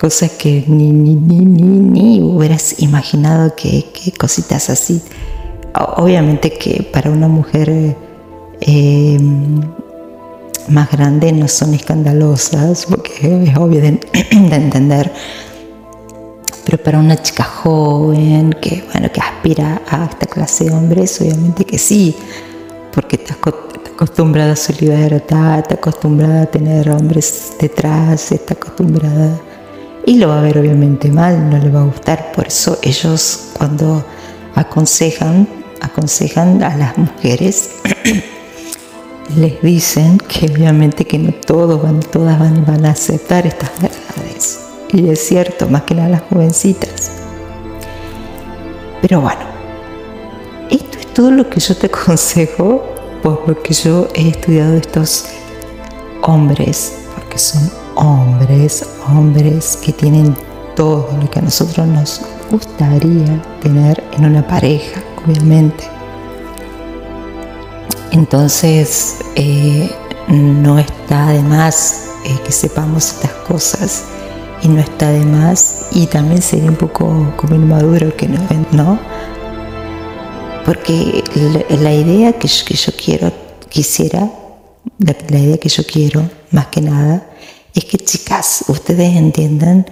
cosas 0.00 0.30
que 0.30 0.64
ni, 0.66 0.90
ni, 0.92 1.14
ni, 1.14 1.44
ni, 1.44 1.64
ni 1.64 2.22
hubieras 2.22 2.80
imaginado 2.80 3.54
que, 3.54 3.84
cositas 4.18 4.70
así. 4.70 5.02
Obviamente 5.74 6.50
que 6.54 6.82
para 6.82 7.10
una 7.10 7.28
mujer 7.28 7.96
eh, 8.62 9.18
más 10.68 10.90
grande 10.90 11.32
no 11.32 11.48
son 11.48 11.74
escandalosas, 11.74 12.86
porque 12.86 13.44
es 13.44 13.56
obvio 13.58 13.80
de, 13.82 14.00
entender, 14.30 15.12
pero 16.64 16.82
para 16.82 16.98
una 16.98 17.20
chica 17.20 17.44
joven 17.44 18.54
que, 18.54 18.82
bueno, 18.92 19.12
que 19.12 19.20
aspira 19.20 19.82
a 19.86 20.06
esta 20.06 20.24
clase 20.24 20.64
de 20.64 20.70
hombres, 20.72 21.20
obviamente 21.20 21.66
que 21.66 21.76
sí, 21.76 22.16
porque 22.94 23.16
está, 23.16 23.34
acostumbrada 23.34 24.54
a 24.54 24.56
su 24.56 24.72
libertad, 24.80 25.58
está 25.58 25.74
acostumbrada 25.74 26.42
a 26.42 26.46
tener 26.46 26.88
hombres 26.88 27.52
detrás, 27.60 28.32
está 28.32 28.54
acostumbrada 28.54 29.38
y 30.06 30.16
lo 30.16 30.28
va 30.28 30.38
a 30.38 30.42
ver 30.42 30.58
obviamente 30.58 31.10
mal, 31.10 31.50
no 31.50 31.58
le 31.58 31.68
va 31.70 31.80
a 31.80 31.84
gustar. 31.84 32.32
Por 32.32 32.46
eso 32.46 32.78
ellos 32.82 33.50
cuando 33.56 34.04
aconsejan, 34.54 35.48
aconsejan 35.80 36.62
a 36.62 36.76
las 36.76 36.98
mujeres, 36.98 37.70
les 39.36 39.60
dicen 39.62 40.18
que 40.18 40.46
obviamente 40.46 41.04
que 41.04 41.18
no 41.18 41.32
todos 41.32 41.82
van, 41.82 42.00
todas 42.00 42.38
van, 42.38 42.64
van 42.64 42.86
a 42.86 42.90
aceptar 42.90 43.46
estas 43.46 43.70
verdades. 43.80 44.60
Y 44.92 45.08
es 45.08 45.20
cierto, 45.20 45.68
más 45.68 45.82
que 45.82 45.94
nada 45.94 46.08
las 46.08 46.22
jovencitas. 46.22 47.12
Pero 49.00 49.20
bueno, 49.20 49.40
esto 50.70 50.98
es 50.98 51.06
todo 51.14 51.30
lo 51.30 51.48
que 51.48 51.60
yo 51.60 51.76
te 51.76 51.86
aconsejo 51.94 52.84
por 53.22 53.46
lo 53.46 53.62
que 53.62 53.74
yo 53.74 54.08
he 54.14 54.28
estudiado 54.28 54.74
estos 54.74 55.26
hombres, 56.22 56.94
porque 57.14 57.38
son 57.38 57.70
hombres, 57.94 58.86
hombres 59.10 59.78
que 59.84 59.92
tienen 59.92 60.34
todo 60.76 61.08
lo 61.20 61.30
que 61.30 61.38
a 61.38 61.42
nosotros 61.42 61.86
nos 61.86 62.20
gustaría 62.50 63.42
tener 63.62 64.02
en 64.12 64.24
una 64.24 64.46
pareja, 64.46 65.02
obviamente. 65.24 65.84
Entonces, 68.12 69.18
eh, 69.36 69.90
no 70.28 70.78
está 70.78 71.30
de 71.30 71.42
más 71.42 72.08
eh, 72.24 72.36
que 72.44 72.52
sepamos 72.52 73.12
estas 73.12 73.32
cosas 73.48 74.04
y 74.62 74.68
no 74.68 74.80
está 74.80 75.10
de 75.10 75.24
más 75.24 75.86
y 75.92 76.06
también 76.06 76.42
sería 76.42 76.70
un 76.70 76.76
poco 76.76 77.32
como 77.36 77.54
inmaduro 77.54 78.14
que 78.16 78.28
no, 78.28 78.40
¿no? 78.72 78.98
Porque 80.64 81.24
la, 81.80 81.92
idea 81.92 82.32
que 82.34 82.46
yo, 82.46 82.92
quiero, 83.02 83.32
quisiera, 83.68 84.30
la 84.98 85.38
idea 85.38 85.56
que 85.58 85.68
yo 85.68 85.82
quiero, 85.84 86.28
más 86.50 86.66
que 86.66 86.82
nada, 86.82 87.29
es 87.74 87.84
que 87.84 87.98
chicas, 87.98 88.64
ustedes 88.68 89.16
entiendan 89.16 89.86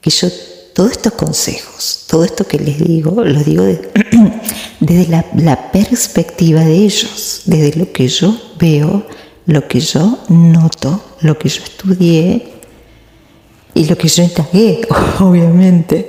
que 0.00 0.10
yo 0.10 0.28
todos 0.74 0.92
estos 0.92 1.12
consejos, 1.12 2.04
todo 2.08 2.24
esto 2.24 2.46
que 2.46 2.58
les 2.58 2.78
digo, 2.78 3.24
lo 3.24 3.40
digo 3.40 3.64
desde 4.80 5.08
la, 5.08 5.70
perspectiva 5.70 6.60
de 6.64 6.74
ellos, 6.74 7.42
desde 7.44 7.78
lo 7.78 7.92
que 7.92 8.08
yo 8.08 8.36
veo, 8.58 9.06
lo 9.46 9.68
que 9.68 9.80
yo 9.80 10.18
noto, 10.28 11.02
lo 11.20 11.38
que 11.38 11.48
yo 11.48 11.62
estudié 11.62 12.52
y 13.74 13.84
lo 13.84 13.96
que 13.96 14.08
yo 14.08 14.22
indagué, 14.22 14.80
obviamente. 15.20 16.08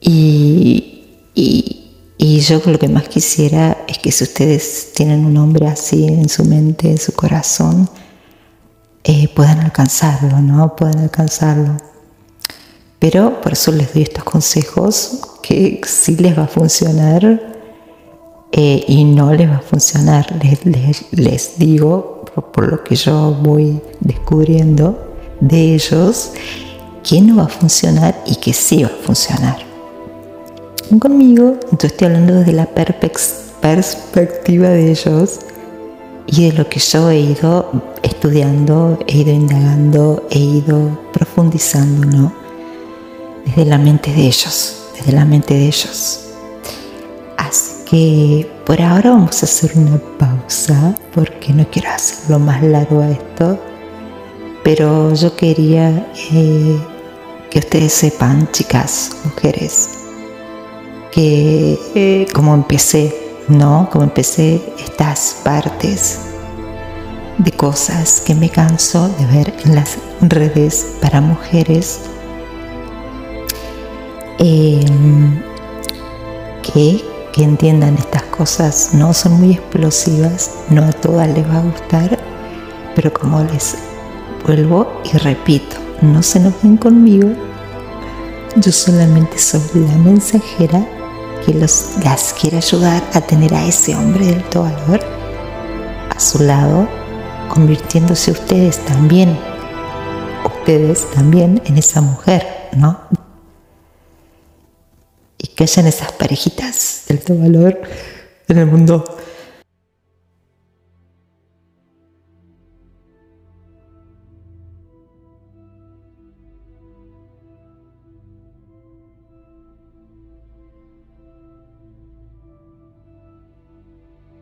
Y, 0.00 0.92
y, 1.34 1.82
yo 2.40 2.60
lo 2.66 2.78
que 2.78 2.88
más 2.88 3.08
quisiera 3.08 3.84
es 3.88 3.98
que 3.98 4.12
si 4.12 4.24
ustedes 4.24 4.92
tienen 4.94 5.24
un 5.24 5.36
hombre 5.38 5.66
así 5.66 6.06
en 6.06 6.28
su 6.28 6.44
mente, 6.44 6.90
en 6.90 6.98
su 6.98 7.12
corazón, 7.12 7.88
eh, 9.08 9.28
puedan 9.28 9.60
alcanzarlo, 9.60 10.40
¿no? 10.40 10.74
Puedan 10.74 10.98
alcanzarlo. 10.98 11.76
Pero 12.98 13.40
por 13.40 13.52
eso 13.52 13.70
les 13.70 13.94
doy 13.94 14.02
estos 14.02 14.24
consejos 14.24 15.20
que 15.44 15.80
sí 15.86 16.16
les 16.16 16.36
va 16.36 16.42
a 16.42 16.48
funcionar 16.48 17.40
eh, 18.50 18.84
y 18.88 19.04
no 19.04 19.32
les 19.32 19.48
va 19.48 19.58
a 19.58 19.60
funcionar. 19.60 20.26
Les, 21.12 21.56
digo, 21.56 22.24
por, 22.52 22.66
lo 22.66 22.82
que 22.82 22.96
yo 22.96 23.32
voy 23.40 23.80
descubriendo 24.00 25.14
de 25.38 25.76
ellos, 25.76 26.32
que 27.04 27.20
no 27.20 27.36
va 27.36 27.44
a 27.44 27.48
funcionar 27.48 28.20
y 28.26 28.34
que 28.34 28.52
sí 28.52 28.82
va 28.82 28.88
a 28.88 29.04
funcionar. 29.04 29.58
Conmigo, 30.98 31.58
entonces 31.62 31.92
estoy 31.92 32.08
hablando 32.08 32.34
desde 32.34 32.54
la 32.54 32.66
perspectiva 33.60 34.68
de 34.70 34.90
ellos 34.90 35.38
y 36.26 36.50
de 36.50 36.56
lo 36.56 36.68
que 36.68 36.80
yo 36.80 37.10
he 37.10 37.20
ido 37.20 37.70
estudiando, 38.02 38.98
he 39.06 39.18
ido 39.18 39.32
indagando, 39.32 40.26
he 40.30 40.38
ido 40.38 40.98
profundizando, 41.12 42.06
¿no? 42.06 42.32
Desde 43.44 43.64
la 43.64 43.78
mente 43.78 44.12
de 44.12 44.26
ellos, 44.26 44.88
desde 44.96 45.12
la 45.12 45.24
mente 45.24 45.54
de 45.54 45.66
ellos. 45.66 46.24
Así 47.36 47.84
que 47.88 48.50
por 48.64 48.82
ahora 48.82 49.10
vamos 49.10 49.42
a 49.42 49.46
hacer 49.46 49.72
una 49.76 49.98
pausa 50.18 50.94
porque 51.14 51.52
no 51.52 51.64
quiero 51.70 51.90
hacerlo 51.90 52.40
más 52.40 52.62
largo 52.62 53.00
a 53.00 53.10
esto, 53.10 53.58
pero 54.64 55.14
yo 55.14 55.36
quería 55.36 56.10
eh, 56.32 56.76
que 57.50 57.58
ustedes 57.60 57.92
sepan, 57.92 58.50
chicas, 58.50 59.12
mujeres, 59.24 59.90
que 61.12 61.78
eh, 61.94 62.26
como 62.34 62.52
empecé 62.52 63.25
¿no? 63.48 63.88
Como 63.90 64.04
empecé 64.04 64.62
estas 64.78 65.36
partes 65.44 66.20
de 67.38 67.52
cosas 67.52 68.22
que 68.24 68.34
me 68.34 68.48
canso 68.48 69.08
de 69.08 69.26
ver 69.26 69.54
en 69.64 69.74
las 69.74 69.98
redes 70.20 70.86
para 71.00 71.20
mujeres 71.20 72.00
em, 74.38 75.40
que, 76.62 77.04
que 77.32 77.44
entiendan 77.44 77.96
estas 77.96 78.22
cosas, 78.24 78.90
no 78.94 79.12
son 79.12 79.40
muy 79.40 79.52
explosivas, 79.52 80.50
no 80.70 80.84
a 80.84 80.92
todas 80.92 81.28
les 81.28 81.46
va 81.48 81.58
a 81.58 81.62
gustar, 81.62 82.18
pero 82.94 83.12
como 83.12 83.42
les 83.44 83.76
vuelvo 84.46 84.90
y 85.12 85.18
repito, 85.18 85.76
no 86.00 86.22
se 86.22 86.38
enojen 86.38 86.76
conmigo, 86.78 87.28
yo 88.56 88.72
solamente 88.72 89.38
soy 89.38 89.60
la 89.74 89.96
mensajera 89.98 90.95
que 91.46 91.54
las 91.54 92.34
quiere 92.38 92.56
ayudar 92.56 93.04
a 93.14 93.20
tener 93.20 93.54
a 93.54 93.64
ese 93.64 93.94
hombre 93.94 94.26
de 94.26 94.34
alto 94.34 94.64
valor 94.64 95.00
a 96.10 96.18
su 96.18 96.42
lado, 96.42 96.88
convirtiéndose 97.48 98.32
ustedes 98.32 98.84
también, 98.84 99.38
ustedes 100.44 101.08
también 101.12 101.62
en 101.66 101.78
esa 101.78 102.00
mujer, 102.00 102.44
¿no? 102.76 103.00
Y 105.38 105.48
que 105.48 105.62
hayan 105.62 105.86
esas 105.86 106.10
parejitas 106.12 107.04
de 107.06 107.14
alto 107.14 107.38
valor 107.38 107.80
en 108.48 108.58
el 108.58 108.66
mundo 108.66 109.04